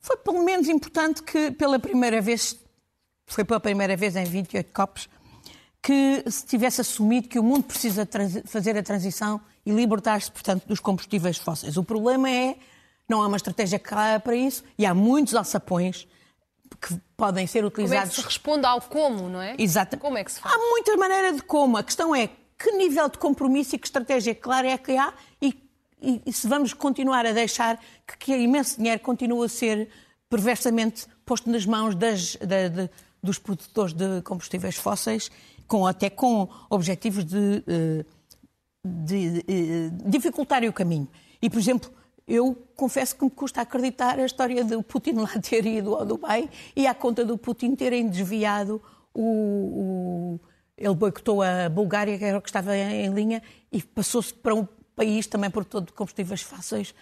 Foi 0.00 0.16
pelo 0.18 0.44
menos 0.44 0.68
importante 0.68 1.20
que 1.20 1.50
pela 1.50 1.80
primeira 1.80 2.20
vez, 2.20 2.56
foi 3.26 3.44
pela 3.44 3.58
primeira 3.58 3.96
vez 3.96 4.14
em 4.14 4.24
28 4.24 4.72
copos, 4.72 5.08
que 5.86 6.24
se 6.28 6.44
tivesse 6.44 6.80
assumido 6.80 7.28
que 7.28 7.38
o 7.38 7.44
mundo 7.44 7.62
precisa 7.62 8.08
fazer 8.44 8.76
a 8.76 8.82
transição 8.82 9.40
e 9.64 9.70
libertar-se, 9.70 10.32
portanto, 10.32 10.66
dos 10.66 10.80
combustíveis 10.80 11.38
fósseis. 11.38 11.76
O 11.76 11.84
problema 11.84 12.28
é 12.28 12.56
não 13.08 13.22
há 13.22 13.28
uma 13.28 13.36
estratégia 13.36 13.78
clara 13.78 14.18
para 14.18 14.34
isso 14.34 14.64
e 14.76 14.84
há 14.84 14.92
muitos 14.92 15.32
alçapões 15.36 16.08
que 16.80 17.00
podem 17.16 17.46
ser 17.46 17.64
utilizados. 17.64 18.00
Como 18.00 18.04
é 18.04 18.08
que 18.08 18.20
se 18.20 18.26
responde 18.26 18.66
ao 18.66 18.80
como, 18.80 19.28
não 19.28 19.40
é? 19.40 19.54
Exato. 19.56 19.96
Como 19.98 20.18
é 20.18 20.24
que 20.24 20.32
se 20.32 20.40
faz? 20.40 20.52
Há 20.52 20.58
muita 20.58 20.96
maneira 20.96 21.32
de 21.32 21.42
como. 21.42 21.76
A 21.76 21.84
questão 21.84 22.12
é 22.12 22.30
que 22.58 22.72
nível 22.72 23.08
de 23.08 23.18
compromisso 23.18 23.76
e 23.76 23.78
que 23.78 23.86
estratégia 23.86 24.34
clara 24.34 24.68
é 24.68 24.76
que 24.76 24.96
há 24.96 25.14
e 25.40 25.54
e, 26.02 26.20
e 26.26 26.32
se 26.32 26.46
vamos 26.46 26.74
continuar 26.74 27.24
a 27.24 27.32
deixar 27.32 27.80
que, 28.06 28.18
que 28.18 28.36
imenso 28.36 28.76
dinheiro 28.76 29.00
continue 29.00 29.46
a 29.46 29.48
ser 29.48 29.88
perversamente 30.28 31.06
posto 31.24 31.48
nas 31.48 31.64
mãos 31.64 31.94
das, 31.94 32.36
da, 32.36 32.68
de, 32.68 32.90
dos 33.22 33.38
produtores 33.38 33.94
de 33.94 34.20
combustíveis 34.22 34.76
fósseis, 34.76 35.30
com, 35.66 35.86
até 35.86 36.08
com 36.08 36.48
objetivos 36.70 37.24
de, 37.24 37.64
eh, 37.66 38.04
de, 38.84 39.30
de, 39.30 39.44
eh, 39.48 39.90
dificultarem 40.06 40.68
o 40.68 40.72
caminho. 40.72 41.08
E, 41.40 41.50
por 41.50 41.58
exemplo, 41.58 41.90
eu 42.26 42.56
confesso 42.74 43.16
que 43.16 43.24
me 43.24 43.30
custa 43.30 43.60
acreditar 43.60 44.18
a 44.18 44.24
história 44.24 44.64
do 44.64 44.82
Putin 44.82 45.12
lá 45.14 45.28
ter 45.40 45.64
ido 45.66 45.94
ao 45.94 46.04
Dubai 46.04 46.48
e 46.74 46.86
à 46.86 46.94
conta 46.94 47.24
do 47.24 47.36
Putin 47.36 47.74
terem 47.74 48.08
desviado 48.08 48.82
o, 49.14 50.38
o 50.38 50.40
ele 50.76 50.94
boicotou 50.94 51.42
a 51.42 51.70
Bulgária, 51.70 52.18
que 52.18 52.24
era 52.24 52.36
o 52.36 52.42
que 52.42 52.50
estava 52.50 52.76
em 52.76 53.08
linha, 53.08 53.42
e 53.72 53.82
passou-se 53.82 54.34
para 54.34 54.54
um 54.54 54.68
país 54.94 55.26
também 55.26 55.48
por 55.48 55.64
todo 55.64 55.86
de 55.86 55.92
combustíveis 55.94 56.42
fáceis, 56.42 56.94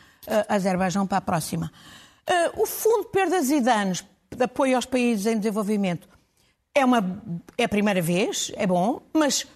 a 0.49 0.55
Azerbaijão, 0.55 1.09
para 1.09 1.19
a 1.19 1.21
próxima. 1.21 1.73
O 2.57 2.67
Fundo 2.67 3.07
de 3.07 3.11
Perdas 3.11 3.51
e 3.51 3.61
Danos 3.61 4.05
de 4.31 4.45
Apoio 4.45 4.77
aos 4.77 4.87
Países 4.87 5.27
em 5.27 5.39
Desenvolvimento 5.39 6.09
é, 6.75 6.85
uma, 6.85 7.23
é 7.57 7.65
a 7.65 7.69
primeira 7.69 8.03
vez, 8.03 8.51
é 8.57 8.67
bom, 8.67 9.01
mas 9.13 9.47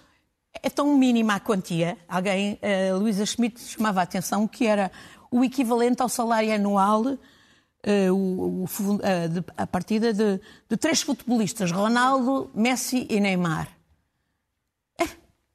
é 0.53 0.69
tão 0.69 0.97
mínima 0.97 1.35
a 1.35 1.39
quantia. 1.39 1.97
Alguém, 2.07 2.57
a 2.61 2.95
Luísa 2.95 3.25
Schmidt, 3.25 3.59
chamava 3.59 3.99
a 3.99 4.03
atenção 4.03 4.47
que 4.47 4.65
era 4.65 4.91
o 5.29 5.43
equivalente 5.43 6.01
ao 6.01 6.09
salário 6.09 6.53
anual, 6.53 7.03
uh, 7.03 8.13
o, 8.13 8.63
o, 8.63 8.67
a, 9.57 9.63
a 9.63 9.67
partida 9.67 10.13
de, 10.13 10.39
de 10.67 10.77
três 10.77 11.01
futebolistas, 11.01 11.71
Ronaldo, 11.71 12.49
Messi 12.53 13.05
e 13.09 13.19
Neymar. 13.19 13.67
É, 14.99 15.05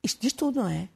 isto 0.03 0.21
diz 0.21 0.33
tudo, 0.33 0.63
não 0.63 0.69
é? 0.69 0.89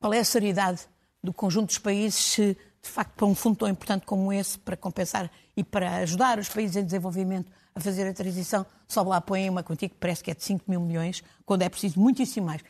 Qual 0.00 0.12
é 0.12 0.18
a 0.18 0.24
seriedade 0.24 0.80
do 1.22 1.32
conjunto 1.32 1.68
dos 1.68 1.78
países 1.78 2.18
se, 2.18 2.56
de 2.82 2.88
facto, 2.90 3.14
para 3.14 3.26
um 3.26 3.34
fundo 3.34 3.56
tão 3.56 3.68
importante 3.68 4.04
como 4.04 4.32
esse, 4.32 4.58
para 4.58 4.76
compensar 4.76 5.30
e 5.56 5.62
para 5.62 5.96
ajudar 5.98 6.38
os 6.38 6.48
países 6.48 6.76
em 6.76 6.84
desenvolvimento 6.84 7.50
a 7.74 7.80
fazer 7.80 8.06
a 8.06 8.12
transição, 8.12 8.64
só 8.86 9.02
lá 9.02 9.20
põem 9.20 9.50
uma 9.50 9.62
quantia 9.62 9.88
que 9.88 9.96
parece 9.96 10.22
que 10.22 10.30
é 10.30 10.34
de 10.34 10.44
5 10.44 10.64
mil 10.68 10.80
milhões, 10.80 11.22
quando 11.44 11.62
é 11.62 11.68
preciso 11.68 11.98
muitíssimo 11.98 12.46
mais. 12.46 12.62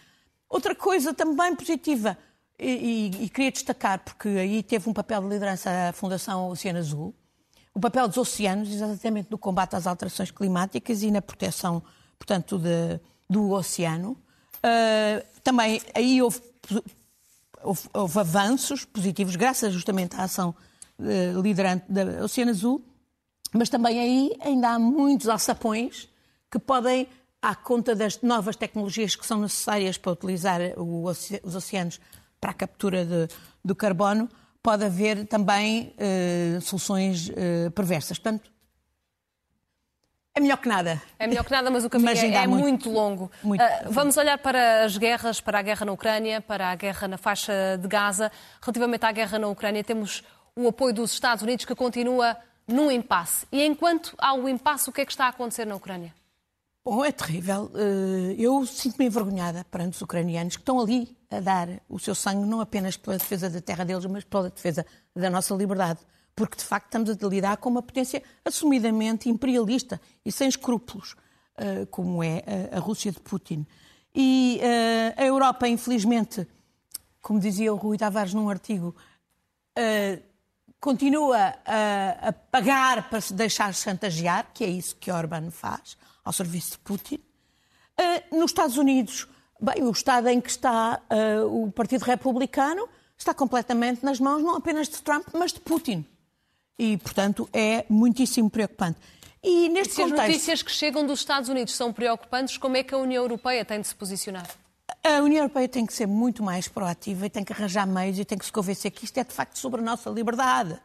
Outra 0.49 0.75
coisa 0.75 1.13
também 1.13 1.55
positiva, 1.55 2.17
e, 2.59 3.11
e, 3.19 3.25
e, 3.25 3.29
queria 3.29 3.51
destacar, 3.51 3.99
porque 4.05 4.29
aí 4.29 4.63
teve 4.63 4.89
um 4.89 4.93
papel 4.93 5.21
de 5.23 5.29
liderança 5.29 5.89
a 5.89 5.93
Fundação 5.93 6.49
Oceano 6.49 6.79
Azul, 6.79 7.15
o 7.75 7.81
papel 7.81 8.07
dos 8.07 8.17
oceanos, 8.17 8.71
exatamente 8.71 9.29
no 9.31 9.37
combate 9.37 9.75
às 9.75 9.87
alterações 9.87 10.31
climáticas 10.31 11.03
e 11.03 11.11
na 11.11 11.21
proteção, 11.21 11.83
portanto, 12.17 12.57
de, 12.57 13.01
do 13.29 13.51
oceano. 13.51 14.13
Uh, 14.59 15.27
também 15.43 15.83
aí 15.93 16.23
houve, 16.23 16.41
houve, 17.63 17.89
houve, 17.93 18.19
avanços 18.21 18.85
positivos, 18.85 19.35
graças 19.35 19.73
justamente 19.73 20.15
à 20.15 20.23
ação 20.23 20.55
uh, 20.99 21.43
liderante 21.43 21.85
da 21.89 22.25
Oceano 22.25 22.53
Azul, 22.53 22.83
mas 23.55 23.69
também 23.69 24.01
aí 24.01 24.37
ainda 24.41 24.71
há 24.71 24.79
muitos 24.79 25.29
alçapões 25.29 26.09
que 26.51 26.59
podem 26.59 27.09
à 27.41 27.55
conta 27.55 27.95
das 27.95 28.21
novas 28.23 28.57
tecnologias 28.57 29.15
que 29.15 29.27
são 29.27 29.41
necessárias 29.41 29.99
para 29.99 30.13
utilizar 30.13 30.61
os 30.77 31.55
oceanos 31.55 32.01
para 32.41 32.51
a 32.51 32.55
captura 32.55 33.05
de, 33.05 33.29
do 33.65 33.75
carbono, 33.75 34.29
pode 34.63 34.85
haver 34.85 35.27
também 35.27 35.95
uh, 35.99 36.61
soluções 36.61 37.29
uh, 37.29 37.71
perversas. 37.75 38.19
Portanto, 38.19 38.51
é 40.35 40.41
melhor 40.41 40.57
que 40.57 40.69
nada. 40.69 41.01
É 41.19 41.27
melhor 41.27 41.45
que 41.45 41.53
nada, 41.53 41.71
mas 41.71 41.85
o 41.85 41.91
caminho 41.91 42.11
mas 42.11 42.23
é, 42.23 42.29
é 42.29 42.47
muito, 42.47 42.63
muito, 42.63 42.91
longo. 42.91 43.31
Muito. 43.43 43.63
Uh, 43.63 43.91
vamos 43.91 44.17
olhar 44.17 44.39
para 44.39 44.85
as 44.85 44.97
guerras, 44.97 45.41
para 45.41 45.59
a 45.59 45.63
guerra 45.63 45.87
na 45.87 45.93
Ucrânia, 45.93 46.41
para 46.41 46.71
a 46.71 46.75
guerra 46.75 47.07
na 47.07 47.19
faixa 47.19 47.79
de 47.81 47.87
Gaza. 47.87 48.33
Relativamente 48.61 49.05
à 49.05 49.13
guerra 49.13 49.39
na 49.39 49.49
Ucrânia, 49.49 49.85
temos 49.85 50.25
o 50.57 50.69
apoio 50.69 50.95
dos 50.95 51.13
Estados 51.13 51.43
Unidos 51.43 51.65
que 51.65 51.75
continua 51.75 52.37
num 52.67 52.91
impasse. 52.91 53.47
E 53.53 53.65
enquanto 53.65 54.15
há 54.19 54.35
o 54.35 54.49
impasse, 54.49 54.89
o 54.89 54.93
que 54.93 55.01
é 55.01 55.07
que 55.07 55.13
está 55.13 55.27
a 55.27 55.29
acontecer 55.29 55.65
na 55.65 55.77
Ucrânia? 55.77 56.15
Bom, 56.85 57.03
é 57.03 57.11
terrível. 57.11 57.71
Eh, 57.75 58.35
eu 58.39 58.67
sinto-me 58.67 59.07
envergonhada 59.07 59.65
perante 59.71 59.95
os 59.95 60.03
ucranianos 60.03 60.57
que 60.57 60.61
estão 60.61 60.79
ali 60.79 61.17
a 61.31 61.41
dar 61.41 61.69
o 61.89 61.99
seu 61.99 62.15
sangue 62.15 62.47
não 62.47 62.61
apenas 62.61 62.95
pela 62.95 63.17
defesa 63.17 63.49
da 63.49 63.61
terra 63.61 63.85
deles, 63.85 64.05
mas 64.05 64.23
pela 64.23 64.51
defesa 64.51 64.85
da 65.17 65.31
nossa 65.31 65.55
liberdade. 65.55 66.01
Porque, 66.37 66.57
de 66.57 66.65
facto, 66.65 66.87
estamos 66.87 67.09
a 67.09 67.29
lidar 67.29 67.57
com 67.57 67.71
uma 67.71 67.83
potência 67.83 68.23
assumidamente 68.45 69.31
imperialista 69.31 69.99
e 70.25 70.31
sem 70.31 70.47
escrúpulos, 70.47 71.17
eh, 71.57 71.87
como 71.91 72.23
é 72.23 72.43
a 72.71 72.79
Rússia 72.81 73.11
de 73.11 73.21
Putin. 73.21 73.67
E 74.15 74.61
eh, 74.63 75.15
a 75.17 75.25
Europa, 75.25 75.67
infelizmente, 75.67 76.47
como 77.23 77.41
dizia 77.41 77.73
o 77.73 77.77
Rui 77.77 77.97
Tavares 77.97 78.35
num 78.35 78.51
artigo, 78.51 78.95
continua 80.85 81.55
a 81.65 82.31
pagar 82.51 83.09
para 83.09 83.19
se 83.19 83.33
deixar 83.33 83.73
chantagear, 83.73 84.47
que 84.53 84.63
é 84.63 84.69
isso 84.69 84.95
que 84.97 85.11
Orban 85.11 85.51
faz 85.51 85.97
ao 86.23 86.31
serviço 86.31 86.73
de 86.73 86.79
Putin. 86.81 87.15
Uh, 87.99 88.37
nos 88.37 88.51
Estados 88.51 88.77
Unidos, 88.77 89.27
bem, 89.59 89.83
o 89.83 89.91
Estado 89.91 90.29
em 90.29 90.43
que 90.43 90.51
está 90.51 91.01
uh, 91.11 91.65
o 91.65 91.73
Partido 91.73 92.03
Republicano 92.03 92.87
está 93.17 93.33
completamente 93.33 94.05
nas 94.05 94.21
mãos 94.21 94.43
não 94.43 94.57
apenas 94.57 94.87
de 94.87 95.01
Trump, 95.01 95.27
mas 95.33 95.55
de 95.55 95.61
Putin. 95.61 96.05
E, 96.79 96.99
portanto, 96.99 97.49
é 97.51 97.87
muitíssimo 97.89 98.51
preocupante. 98.51 98.99
E 99.43 99.71
neste 99.71 99.93
e 99.93 99.95
se 99.95 100.03
contexto... 100.03 100.21
as 100.21 100.29
notícias 100.29 100.63
que 100.63 100.71
chegam 100.71 101.07
dos 101.07 101.21
Estados 101.21 101.49
Unidos 101.49 101.75
são 101.75 101.95
preocupantes, 101.95 102.59
como 102.59 102.77
é 102.77 102.83
que 102.83 102.93
a 102.93 102.99
União 102.99 103.23
Europeia 103.23 103.65
tem 103.65 103.81
de 103.81 103.87
se 103.87 103.95
posicionar? 103.95 104.49
A 105.03 105.23
União 105.23 105.43
Europeia 105.43 105.69
tem 105.69 105.87
que 105.87 105.93
ser 105.93 106.07
muito 106.07 106.43
mais 106.43 106.69
proativa 106.69 107.27
e 107.27 107.31
tem 107.31 107.45
que 107.45 107.53
arranjar 107.53 107.87
meios 107.87 108.19
e 108.19 108.25
tem 108.25 108.37
que 108.37 108.45
se 108.45 108.53
convencer 108.53 108.91
que 108.91 109.05
isto 109.05 109.19
é 109.19 109.25
de 109.25 109.33
facto 109.33 109.59
sobre 109.59 109.81
a 109.81 109.85
nossa 109.85 110.11
liberdade. 110.11 110.79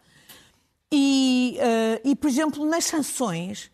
E, 0.92 1.58
uh, 1.60 2.10
e 2.10 2.16
por 2.16 2.30
exemplo, 2.30 2.66
nas 2.66 2.86
sanções, 2.86 3.72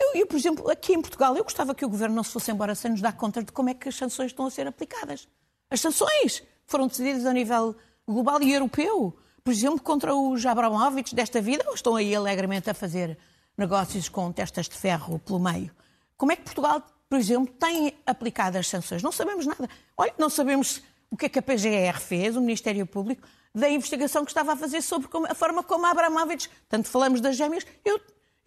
eu, 0.00 0.20
eu, 0.20 0.26
por 0.26 0.36
exemplo, 0.36 0.70
aqui 0.70 0.94
em 0.94 1.00
Portugal, 1.00 1.36
eu 1.36 1.44
gostava 1.44 1.74
que 1.74 1.84
o 1.84 1.88
governo 1.88 2.16
não 2.16 2.24
se 2.24 2.30
fosse 2.30 2.50
embora 2.50 2.74
sem 2.74 2.90
nos 2.90 3.00
dar 3.00 3.12
conta 3.12 3.42
de 3.42 3.52
como 3.52 3.68
é 3.68 3.74
que 3.74 3.88
as 3.88 3.94
sanções 3.94 4.32
estão 4.32 4.46
a 4.46 4.50
ser 4.50 4.66
aplicadas. 4.66 5.28
As 5.70 5.80
sanções 5.80 6.42
foram 6.66 6.86
decididas 6.86 7.26
a 7.26 7.32
nível 7.32 7.76
global 8.06 8.42
e 8.42 8.52
europeu. 8.52 9.16
Por 9.44 9.52
exemplo, 9.52 9.80
contra 9.80 10.14
os 10.14 10.44
Abramovich 10.44 11.14
desta 11.14 11.40
vida, 11.40 11.64
ou 11.68 11.74
estão 11.74 11.94
aí 11.94 12.14
alegremente 12.14 12.68
a 12.68 12.74
fazer 12.74 13.16
negócios 13.56 14.08
com 14.08 14.32
testas 14.32 14.68
de 14.68 14.74
ferro 14.74 15.18
pelo 15.18 15.38
meio. 15.38 15.70
Como 16.16 16.32
é 16.32 16.36
que 16.36 16.42
Portugal, 16.42 16.82
por 17.08 17.18
exemplo, 17.18 17.52
tem 17.54 17.94
aplicado 18.06 18.58
as 18.58 18.68
sanções? 18.68 19.02
Não 19.02 19.12
sabemos 19.12 19.46
nada. 19.46 19.68
Olha, 19.96 20.14
não 20.18 20.28
sabemos 20.28 20.82
o 21.10 21.16
que 21.16 21.26
é 21.26 21.28
que 21.28 21.38
a 21.38 21.42
PGR 21.42 21.98
fez, 22.00 22.36
o 22.36 22.40
Ministério 22.40 22.86
Público, 22.86 23.26
da 23.54 23.68
investigação 23.68 24.24
que 24.24 24.30
estava 24.30 24.52
a 24.52 24.56
fazer 24.56 24.82
sobre 24.82 25.08
a 25.28 25.34
forma 25.34 25.62
como 25.62 25.86
a 25.86 25.90
Abramovich, 25.90 26.50
tanto 26.68 26.88
falamos 26.88 27.20
das 27.20 27.36
gêmeas, 27.36 27.66
eu 27.84 27.98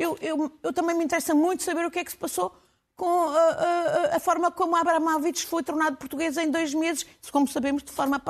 eu, 0.01 0.17
eu, 0.19 0.51
eu 0.63 0.73
também 0.73 0.97
me 0.97 1.03
interessa 1.03 1.35
muito 1.35 1.61
saber 1.61 1.85
o 1.85 1.91
que 1.91 1.99
é 1.99 2.03
que 2.03 2.09
se 2.09 2.17
passou 2.17 2.51
com 2.95 3.29
a, 3.29 4.13
a, 4.13 4.17
a, 4.17 4.19
forma 4.19 4.51
como 4.51 4.75
Abramovich 4.75 5.45
foi 5.45 5.61
tornado 5.61 5.97
português 5.97 6.37
em 6.37 6.49
dois 6.49 6.73
meses, 6.73 7.05
como 7.31 7.47
sabemos, 7.47 7.83
de 7.83 7.91
forma 7.91 8.21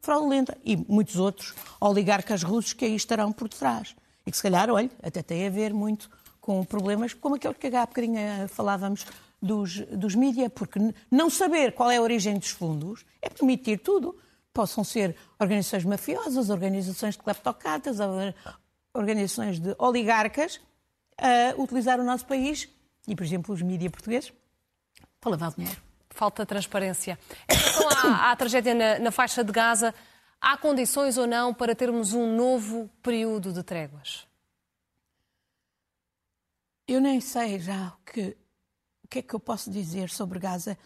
fraudulenta. 0.00 0.56
E 0.64 0.76
muitos 0.76 1.16
outros 1.16 1.54
oligarcas 1.80 2.42
russos 2.42 2.72
que 2.72 2.86
aí 2.86 2.94
estarão 2.94 3.32
por 3.32 3.48
detrás. 3.48 3.94
E 4.26 4.30
que 4.30 4.36
se 4.36 4.42
calhar, 4.42 4.70
olha, 4.70 4.90
até 5.02 5.22
tem 5.22 5.46
a 5.46 5.50
ver 5.50 5.74
muito 5.74 6.10
com 6.40 6.64
problemas 6.64 7.12
como 7.12 7.34
aquele 7.34 7.54
que 7.54 7.66
há 7.68 7.84
bocadinho 7.84 8.18
eh, 8.18 8.48
falávamos 8.48 9.06
dos, 9.40 9.78
dos 9.86 10.14
mídia, 10.14 10.50
porque 10.50 10.78
não 11.10 11.30
saber 11.30 11.72
qual 11.72 11.90
é 11.90 11.96
a 11.96 12.02
origem 12.02 12.38
dos 12.38 12.50
fundos 12.50 13.04
é 13.22 13.28
permitir 13.28 13.78
tudo. 13.78 14.18
Possam 14.52 14.82
ser 14.82 15.16
organizações 15.38 15.84
mafiosas, 15.84 16.50
organizações 16.50 17.16
de 17.16 17.22
kleptocratas, 17.22 17.98
organizações 18.92 19.60
de 19.60 19.74
oligarcas 19.78 20.60
a 21.16 21.60
utilizar 21.60 22.00
o 22.00 22.04
nosso 22.04 22.26
país 22.26 22.68
e, 23.06 23.14
por 23.14 23.24
exemplo, 23.24 23.54
os 23.54 23.62
mídias 23.62 23.92
portugueses 23.92 24.32
para 25.20 25.30
lavar 25.30 25.52
dinheiro. 25.52 25.80
Falta 26.10 26.44
transparência. 26.44 27.18
Em 27.48 27.54
relação 27.54 28.12
à, 28.12 28.32
à 28.32 28.36
tragédia 28.36 28.74
na, 28.74 28.98
na 28.98 29.10
faixa 29.10 29.44
de 29.44 29.52
Gaza, 29.52 29.94
há 30.40 30.56
condições 30.56 31.16
ou 31.16 31.26
não 31.26 31.54
para 31.54 31.74
termos 31.74 32.12
um 32.12 32.34
novo 32.34 32.90
período 33.02 33.52
de 33.52 33.62
tréguas? 33.62 34.26
Eu 36.88 37.00
nem 37.00 37.20
sei 37.20 37.60
já 37.60 37.88
o 37.96 38.10
que, 38.10 38.36
que 39.10 39.18
é 39.18 39.22
que 39.22 39.34
eu 39.34 39.40
posso 39.40 39.70
dizer 39.70 40.08
sobre 40.08 40.38
Gaza. 40.38 40.78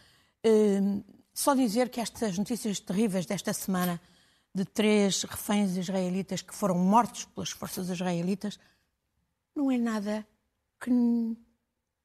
Uh, 0.43 1.03
só 1.33 1.53
dizer 1.53 1.89
que 1.89 2.01
estas 2.01 2.37
notícias 2.37 2.79
terríveis 2.79 3.25
desta 3.25 3.53
semana 3.53 4.01
de 4.53 4.65
três 4.65 5.23
reféns 5.23 5.77
israelitas 5.77 6.41
que 6.41 6.55
foram 6.55 6.75
mortos 6.75 7.25
pelas 7.25 7.51
forças 7.51 7.89
israelitas 7.89 8.57
não 9.55 9.69
é 9.69 9.77
nada 9.77 10.25
que 10.79 10.91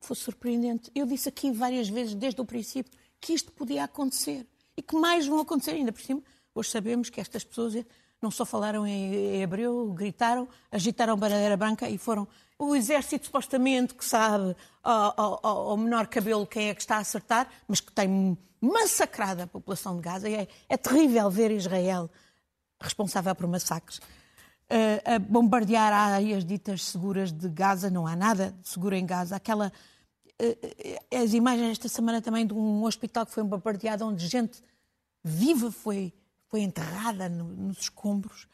fosse 0.01 0.23
surpreendente. 0.23 0.91
Eu 0.95 1.07
disse 1.07 1.29
aqui 1.29 1.51
várias 1.53 1.89
vezes, 1.89 2.15
desde 2.15 2.41
o 2.41 2.45
princípio, 2.45 2.93
que 3.21 3.33
isto 3.33 3.53
podia 3.53 3.85
acontecer 3.85 4.47
e 4.77 4.83
que 4.83 4.97
mais 4.97 5.27
vão 5.27 5.41
acontecer 5.41 5.73
ainda 5.73 5.93
por 5.93 6.01
cima. 6.01 6.23
Hoje 6.55 6.71
sabemos 6.71 7.09
que 7.09 7.21
estas 7.21 7.45
pessoas 7.45 7.75
não 8.21 8.31
só 8.31 8.45
falaram 8.45 8.87
em 8.87 9.41
hebreu, 9.41 9.93
gritaram, 9.93 10.49
agitaram 10.71 11.15
a 11.15 11.17
bandeira 11.17 11.57
branca 11.57 11.89
e 11.89 11.97
foram. 11.97 12.29
O 12.61 12.77
exército, 12.77 13.25
supostamente, 13.27 13.95
que 13.95 14.05
sabe 14.05 14.55
ao, 14.83 15.15
ao, 15.17 15.47
ao, 15.71 15.77
menor 15.77 16.07
cabelo 16.07 16.47
quem 16.47 16.69
é 16.69 16.75
que 16.75 16.81
está 16.83 16.97
a 16.97 17.01
acertar, 17.01 17.49
mas 17.67 17.81
que 17.81 17.91
tem 17.91 18.37
massacrado 18.61 19.43
a 19.43 19.47
população 19.47 19.97
de 19.97 20.03
Gaza. 20.03 20.29
É, 20.29 20.47
é 20.69 20.77
terrível 20.77 21.31
ver 21.31 21.51
Israel 21.51 22.11
responsável 22.79 23.35
por 23.35 23.47
massacres 23.47 24.01
a 25.05 25.19
bombardear 25.19 25.93
áreas 25.93 26.45
ditas 26.45 26.85
seguras 26.85 27.33
de 27.33 27.49
Gaza, 27.49 27.91
não 27.91 28.07
há 28.07 28.15
nada 28.15 28.55
de 28.63 28.69
seguro 28.69 28.95
em 28.95 29.05
Gaza. 29.05 29.35
Aquela, 29.35 29.73
as 31.13 31.35
imagens 31.35 31.73
esta 31.73 31.89
semana 31.89 32.23
também 32.23 32.47
de 32.47 32.55
um 32.55 32.85
hospital 32.85 33.27
que 33.27 33.33
foi 33.33 33.43
bombardeado, 33.43 34.07
onde 34.07 34.27
gente 34.27 34.63
viva 35.25 35.73
foi, 35.73 36.13
foi 36.47 36.61
enterrada 36.61 37.29
no, 37.29 37.45
nos 37.45 37.79
escombros. 37.79 38.47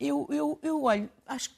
eu, 0.00 0.26
eu, 0.30 0.58
eu 0.62 0.82
olho, 0.82 1.08
acho 1.26 1.50
que 1.50 1.56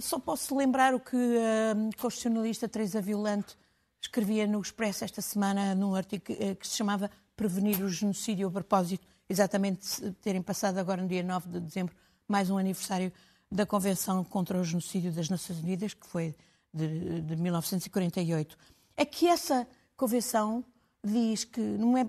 só 0.00 0.18
posso 0.18 0.56
lembrar 0.56 0.94
o 0.94 1.00
que 1.00 1.16
a 1.16 2.00
constitucionalista 2.00 2.68
Teresa 2.68 3.00
Violante 3.00 3.56
escrevia 4.00 4.46
no 4.46 4.60
Expresso 4.60 5.04
esta 5.04 5.22
semana 5.22 5.74
num 5.74 5.94
artigo 5.94 6.24
que, 6.24 6.54
que 6.54 6.68
se 6.68 6.76
chamava 6.76 7.10
Prevenir 7.36 7.82
o 7.82 7.88
Genocídio 7.88 8.48
a 8.48 8.50
propósito, 8.50 9.06
exatamente 9.28 10.12
terem 10.22 10.42
passado 10.42 10.78
agora 10.78 11.02
no 11.02 11.08
dia 11.08 11.22
9 11.22 11.48
de 11.48 11.60
dezembro 11.60 11.94
mais 12.26 12.50
um 12.50 12.58
aniversário 12.58 13.12
da 13.50 13.64
Convenção 13.64 14.22
contra 14.22 14.58
o 14.58 14.64
Genocídio 14.64 15.12
das 15.12 15.28
Nações 15.28 15.60
Unidas, 15.60 15.94
que 15.94 16.06
foi 16.06 16.34
de, 16.72 17.22
de 17.22 17.36
1948. 17.36 18.56
É 18.96 19.04
que 19.04 19.26
essa 19.26 19.66
convenção 19.96 20.64
diz 21.02 21.44
que 21.44 21.60
não 21.60 21.96
é 21.96 22.06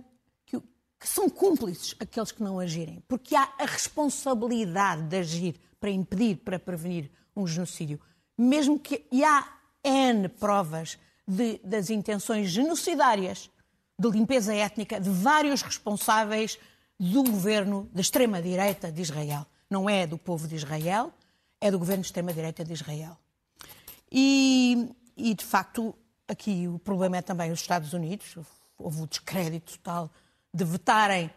que, 1.00 1.08
são 1.08 1.30
cúmplices 1.30 1.96
aqueles 2.00 2.32
que 2.32 2.44
não 2.44 2.60
agirem, 2.60 3.02
porque 3.08 3.36
há 3.36 3.48
a 3.58 3.66
responsabilidade 3.66 5.04
de 5.04 5.18
agir 5.18 5.56
para 5.80 5.90
impedir, 5.90 6.38
para 6.38 6.60
prevenir 6.60 7.10
um 7.36 7.48
genocídio, 7.48 8.00
mesmo 8.38 8.80
que 8.80 9.06
e 9.12 9.24
há 9.24 9.48
N 9.84 10.28
provas 10.28 10.98
de, 11.28 11.60
das 11.64 11.90
intenções 11.90 12.50
genocidárias 12.50 13.50
de 13.98 14.10
limpeza 14.10 14.54
étnica 14.54 15.00
de 15.00 15.10
vários 15.10 15.62
responsáveis 15.62 16.58
do 17.00 17.24
governo 17.24 17.90
da 17.94 18.02
extrema-direita 18.02 18.92
de 18.92 19.02
Israel. 19.02 19.46
Não 19.70 19.90
é 19.90 20.08
do 20.08 20.18
povo 20.18 20.48
de 20.48 20.56
Israel, 20.56 21.14
é 21.62 21.70
do 21.70 21.80
governo 21.80 22.02
de 22.02 22.08
extrema-direita 22.08 22.64
de 22.64 22.74
Israel. 22.74 23.18
E, 24.12 24.90
e, 25.16 25.34
de 25.34 25.46
facto, 25.46 25.96
aqui 26.28 26.68
o 26.68 26.80
problema 26.80 27.18
é 27.18 27.22
também 27.22 27.52
os 27.52 27.60
Estados 27.60 27.94
Unidos. 27.94 28.38
Houve 28.78 29.02
o 29.04 29.08
descrédito 29.08 29.78
total 29.78 30.10
de 30.54 30.64
vetarem 30.64 31.28
uh, 31.28 31.32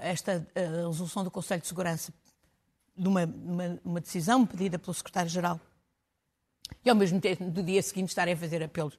esta 0.00 0.38
uh, 0.38 0.88
resolução 0.88 1.24
do 1.24 1.30
Conselho 1.30 1.60
de 1.60 1.68
Segurança 1.68 2.12
de 2.96 3.08
uma, 3.08 3.24
uma, 3.84 4.00
decisão 4.00 4.44
pedida 4.44 4.78
pelo 4.78 4.92
secretário-geral 4.92 5.58
e, 6.84 6.90
ao 6.90 6.96
mesmo 6.96 7.20
tempo, 7.20 7.44
no 7.44 7.62
dia 7.62 7.82
seguinte, 7.82 8.08
estarem 8.08 8.34
a 8.34 8.36
fazer 8.36 8.62
apelos 8.62 8.98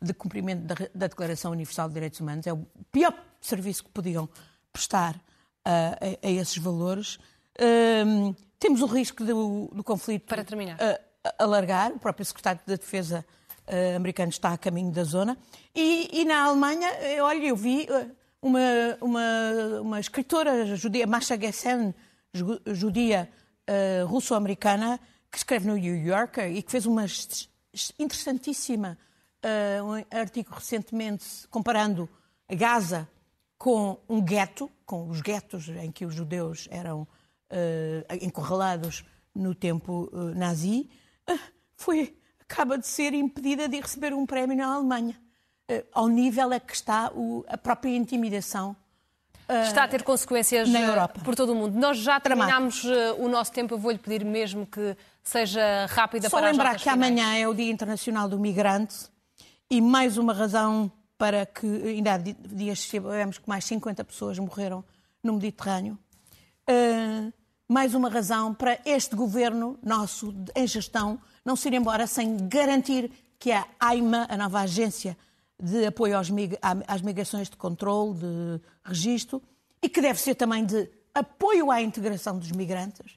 de 0.00 0.12
cumprimento 0.14 0.64
da, 0.64 0.74
da, 0.94 1.06
Declaração 1.06 1.52
Universal 1.52 1.88
de 1.88 1.94
Direitos 1.94 2.20
Humanos. 2.20 2.46
É 2.46 2.52
o 2.52 2.66
pior 2.92 3.14
serviço 3.40 3.84
que 3.84 3.90
podiam 3.90 4.28
prestar 4.72 5.16
uh, 5.16 5.20
a, 5.66 6.26
a, 6.26 6.30
esses 6.30 6.58
valores. 6.58 7.16
Uh, 7.58 8.34
temos 8.58 8.82
o 8.82 8.86
risco 8.86 9.24
do, 9.24 9.68
do 9.72 9.82
conflito 9.82 10.26
Para 10.26 10.44
terminar. 10.44 10.76
Uh, 10.76 11.32
alargar. 11.38 11.92
O 11.92 11.98
próprio 11.98 12.24
secretário 12.24 12.60
da 12.66 12.76
Defesa 12.76 13.24
uh, 13.68 13.96
americano 13.96 14.30
está 14.30 14.52
a 14.52 14.58
caminho 14.58 14.90
da 14.90 15.04
zona. 15.04 15.36
E, 15.74 16.08
e 16.12 16.24
na 16.24 16.44
Alemanha, 16.44 16.88
eh, 17.00 17.22
olha, 17.22 17.46
eu 17.46 17.56
vi 17.56 17.86
uh, 17.90 18.10
uma, 18.42 18.60
uma, 19.00 19.80
uma 19.80 20.00
escritora 20.00 20.76
judia, 20.76 21.06
Masha 21.06 21.38
Gessen, 21.38 21.94
judia 22.66 23.30
uh, 23.68 24.06
russo-americana, 24.06 24.98
que 25.30 25.38
escreve 25.38 25.66
no 25.66 25.76
New 25.76 25.94
Yorker 25.94 26.50
e 26.50 26.62
que 26.62 26.70
fez 26.70 26.86
uma 26.86 27.04
interessantíssima 27.98 28.96
um 29.84 30.18
artigo 30.18 30.52
recentemente 30.52 31.46
comparando 31.48 32.08
Gaza 32.50 33.08
com 33.56 34.00
um 34.08 34.20
gueto, 34.20 34.68
com 34.84 35.08
os 35.08 35.20
guetos 35.20 35.68
em 35.68 35.92
que 35.92 36.04
os 36.04 36.14
judeus 36.14 36.66
eram 36.72 37.06
encurralados 38.20 39.04
no 39.34 39.54
tempo 39.54 40.10
nazi 40.34 40.90
foi, 41.78 42.17
acaba 42.50 42.78
de 42.78 42.86
ser 42.86 43.12
impedida 43.14 43.68
de 43.68 43.80
receber 43.80 44.14
um 44.14 44.24
prémio 44.24 44.56
na 44.56 44.74
Alemanha. 44.74 45.14
Uh, 45.70 45.84
ao 45.92 46.08
nível 46.08 46.52
é 46.52 46.58
que 46.58 46.74
está 46.74 47.12
a 47.46 47.58
própria 47.58 47.94
intimidação. 47.94 48.74
Uh, 49.48 49.62
está 49.62 49.84
a 49.84 49.88
ter 49.88 50.02
consequências 50.02 50.68
na 50.68 50.80
Europa. 50.80 51.20
por 51.24 51.34
todo 51.34 51.52
o 51.52 51.54
mundo. 51.54 51.78
Nós 51.78 51.98
já 51.98 52.18
terminámos 52.18 52.84
o 53.18 53.28
nosso 53.28 53.52
tempo. 53.52 53.74
Eu 53.74 53.78
vou-lhe 53.78 53.98
pedir 53.98 54.24
mesmo 54.24 54.66
que 54.66 54.96
seja 55.22 55.86
rápida 55.86 56.28
Só 56.28 56.38
para 56.38 56.50
lembrar 56.50 56.74
que 56.74 56.82
finais. 56.82 56.98
amanhã 56.98 57.34
é 57.36 57.46
o 57.46 57.54
Dia 57.54 57.70
Internacional 57.70 58.28
do 58.28 58.38
Migrante 58.38 58.96
e 59.70 59.80
mais 59.80 60.16
uma 60.16 60.32
razão 60.32 60.90
para 61.18 61.44
que 61.44 61.66
ainda 61.66 62.14
há 62.14 62.18
dias 62.18 62.80
sabemos 62.80 63.38
que 63.38 63.48
mais 63.48 63.64
50 63.64 64.04
pessoas 64.04 64.38
morreram 64.38 64.84
no 65.22 65.34
Mediterrâneo. 65.34 65.98
Uh, 66.68 67.32
mais 67.68 67.94
uma 67.94 68.08
razão 68.08 68.54
para 68.54 68.78
este 68.86 69.14
governo 69.14 69.78
nosso 69.82 70.34
em 70.56 70.66
gestão 70.66 71.20
não 71.44 71.54
se 71.54 71.68
ir 71.68 71.74
embora 71.74 72.06
sem 72.06 72.48
garantir 72.48 73.10
que 73.38 73.52
a 73.52 73.66
AIMA, 73.78 74.26
a 74.28 74.36
nova 74.36 74.60
agência 74.60 75.16
de 75.62 75.86
apoio 75.86 76.16
às 76.16 77.02
migrações 77.02 77.50
de 77.50 77.56
controle, 77.56 78.14
de 78.18 78.60
registro, 78.84 79.42
e 79.82 79.88
que 79.88 80.00
deve 80.00 80.20
ser 80.20 80.34
também 80.34 80.64
de 80.64 80.88
apoio 81.14 81.70
à 81.70 81.82
integração 81.82 82.38
dos 82.38 82.52
migrantes, 82.52 83.12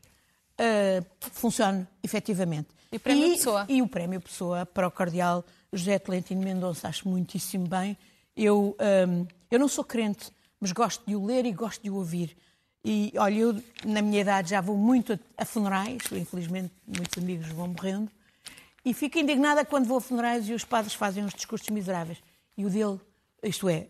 uh, 0.60 1.06
funcione 1.32 1.88
efetivamente. 2.04 2.70
E 2.92 2.98
o 2.98 3.00
Prémio 3.00 3.26
e, 3.26 3.32
Pessoa? 3.32 3.66
E 3.70 3.82
o 3.82 3.88
Prémio 3.88 4.22
Pessoa 4.22 4.66
para 4.66 4.88
o 4.88 4.92
Cardeal 4.92 5.46
José 5.72 5.98
Tolentino 5.98 6.42
Mendonça, 6.42 6.88
acho 6.88 7.08
muitíssimo 7.08 7.68
bem. 7.68 7.98
Eu, 8.36 8.76
um, 9.08 9.26
eu 9.50 9.60
não 9.60 9.68
sou 9.68 9.84
crente, 9.84 10.32
mas 10.60 10.72
gosto 10.72 11.04
de 11.06 11.16
o 11.16 11.26
ler 11.26 11.46
e 11.46 11.52
gosto 11.52 11.82
de 11.82 11.90
o 11.90 11.96
ouvir. 11.96 12.36
E, 12.84 13.14
olha, 13.18 13.36
eu, 13.36 13.64
na 13.86 14.02
minha 14.02 14.22
idade, 14.22 14.50
já 14.50 14.62
vou 14.62 14.76
muito 14.76 15.20
a, 15.38 15.46
funerais, 15.46 16.02
infelizmente 16.12 16.74
muitos 16.86 17.22
amigos 17.22 17.48
vão 17.50 17.68
morrendo, 17.68 18.10
e 18.84 18.94
fico 18.94 19.20
indignada 19.20 19.64
quando 19.64 19.86
vou 19.86 19.98
a 19.98 20.02
funerais 20.02 20.50
e 20.50 20.54
os 20.54 20.64
padres 20.64 20.96
fazem 20.96 21.24
uns 21.24 21.34
discursos 21.34 21.70
miseráveis. 21.70 22.18
E 22.58 22.66
o 22.66 22.70
dele, 22.70 23.00
isto 23.44 23.70
é, 23.70 23.88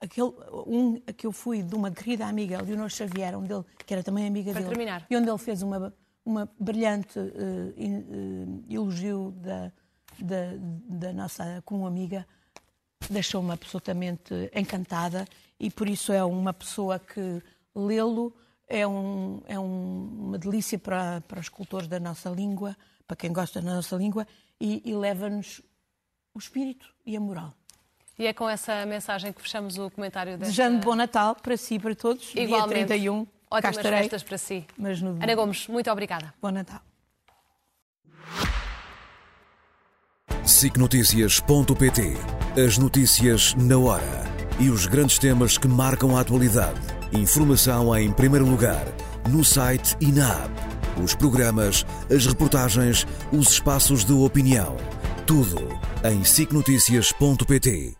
aquele, 0.00 0.32
um 0.66 1.00
a 1.06 1.12
que 1.12 1.26
eu 1.26 1.32
fui 1.32 1.62
de 1.62 1.74
uma 1.74 1.92
querida 1.92 2.26
amiga, 2.26 2.60
Leonor 2.60 2.90
Xavier, 2.90 3.38
um 3.38 3.44
dele, 3.44 3.64
que 3.86 3.94
era 3.94 4.02
também 4.02 4.26
amiga 4.26 4.50
Para 4.50 4.62
dele, 4.62 4.74
terminar. 4.74 5.06
e 5.08 5.16
onde 5.16 5.28
ele 5.28 5.38
fez 5.38 5.62
uma, 5.62 5.94
uma 6.24 6.50
brilhante 6.58 7.18
uh, 7.20 7.22
uh, 7.22 8.64
elogio 8.68 9.32
da, 9.36 9.72
da, 10.18 10.54
da 10.88 11.12
nossa 11.12 11.62
como 11.64 11.86
amiga, 11.86 12.26
deixou-me 13.08 13.52
absolutamente 13.52 14.34
encantada 14.52 15.24
e 15.58 15.70
por 15.70 15.88
isso 15.88 16.12
é 16.12 16.22
uma 16.24 16.52
pessoa 16.52 16.98
que 16.98 17.42
lê-lo 17.78 18.34
é, 18.68 18.86
um, 18.86 19.40
é 19.46 19.58
um, 19.58 20.26
uma 20.26 20.38
delícia 20.38 20.78
para, 20.78 21.20
para 21.22 21.40
os 21.40 21.46
escultores 21.46 21.88
da 21.88 21.98
nossa 21.98 22.28
língua, 22.28 22.76
para 23.06 23.16
quem 23.16 23.32
gosta 23.32 23.62
da 23.62 23.74
nossa 23.74 23.96
língua, 23.96 24.26
e, 24.60 24.82
e 24.84 24.94
leva-nos 24.94 25.62
o 26.34 26.38
espírito 26.38 26.86
e 27.06 27.16
a 27.16 27.20
moral. 27.20 27.54
E 28.18 28.26
é 28.26 28.32
com 28.32 28.48
essa 28.48 28.84
mensagem 28.84 29.32
que 29.32 29.40
fechamos 29.40 29.78
o 29.78 29.90
comentário 29.90 30.32
desta... 30.32 30.46
Desejando 30.46 30.84
bom 30.84 30.94
Natal 30.96 31.36
para 31.36 31.56
si 31.56 31.76
e 31.76 31.78
para 31.78 31.94
todos. 31.94 32.34
Igualmente. 32.34 32.74
Dia 32.74 32.86
31. 32.86 33.26
Ótimas 33.50 33.76
estarei, 33.76 33.98
festas 34.00 34.22
para 34.22 34.36
si. 34.36 34.66
Mas 34.76 35.00
no... 35.00 35.10
Ana 35.22 35.34
Gomes, 35.34 35.68
muito 35.68 35.90
obrigada. 35.90 36.34
Bom 36.42 36.50
Natal. 36.50 36.80
SICNotícias.pt 40.44 42.16
As 42.66 42.76
notícias 42.76 43.54
na 43.54 43.78
hora 43.78 44.24
e 44.58 44.68
os 44.68 44.86
grandes 44.86 45.18
temas 45.18 45.56
que 45.56 45.68
marcam 45.68 46.16
a 46.16 46.20
atualidade. 46.20 46.97
Informação 47.12 47.96
em 47.96 48.12
primeiro 48.12 48.46
lugar, 48.46 48.86
no 49.28 49.42
site 49.42 49.96
e 50.00 50.12
na 50.12 50.30
app. 50.30 50.78
Os 51.02 51.14
programas, 51.14 51.86
as 52.14 52.26
reportagens, 52.26 53.06
os 53.32 53.52
espaços 53.52 54.04
de 54.04 54.12
opinião. 54.12 54.76
Tudo 55.26 55.68
em 56.04 56.24
sicnoticias.pt. 56.24 57.97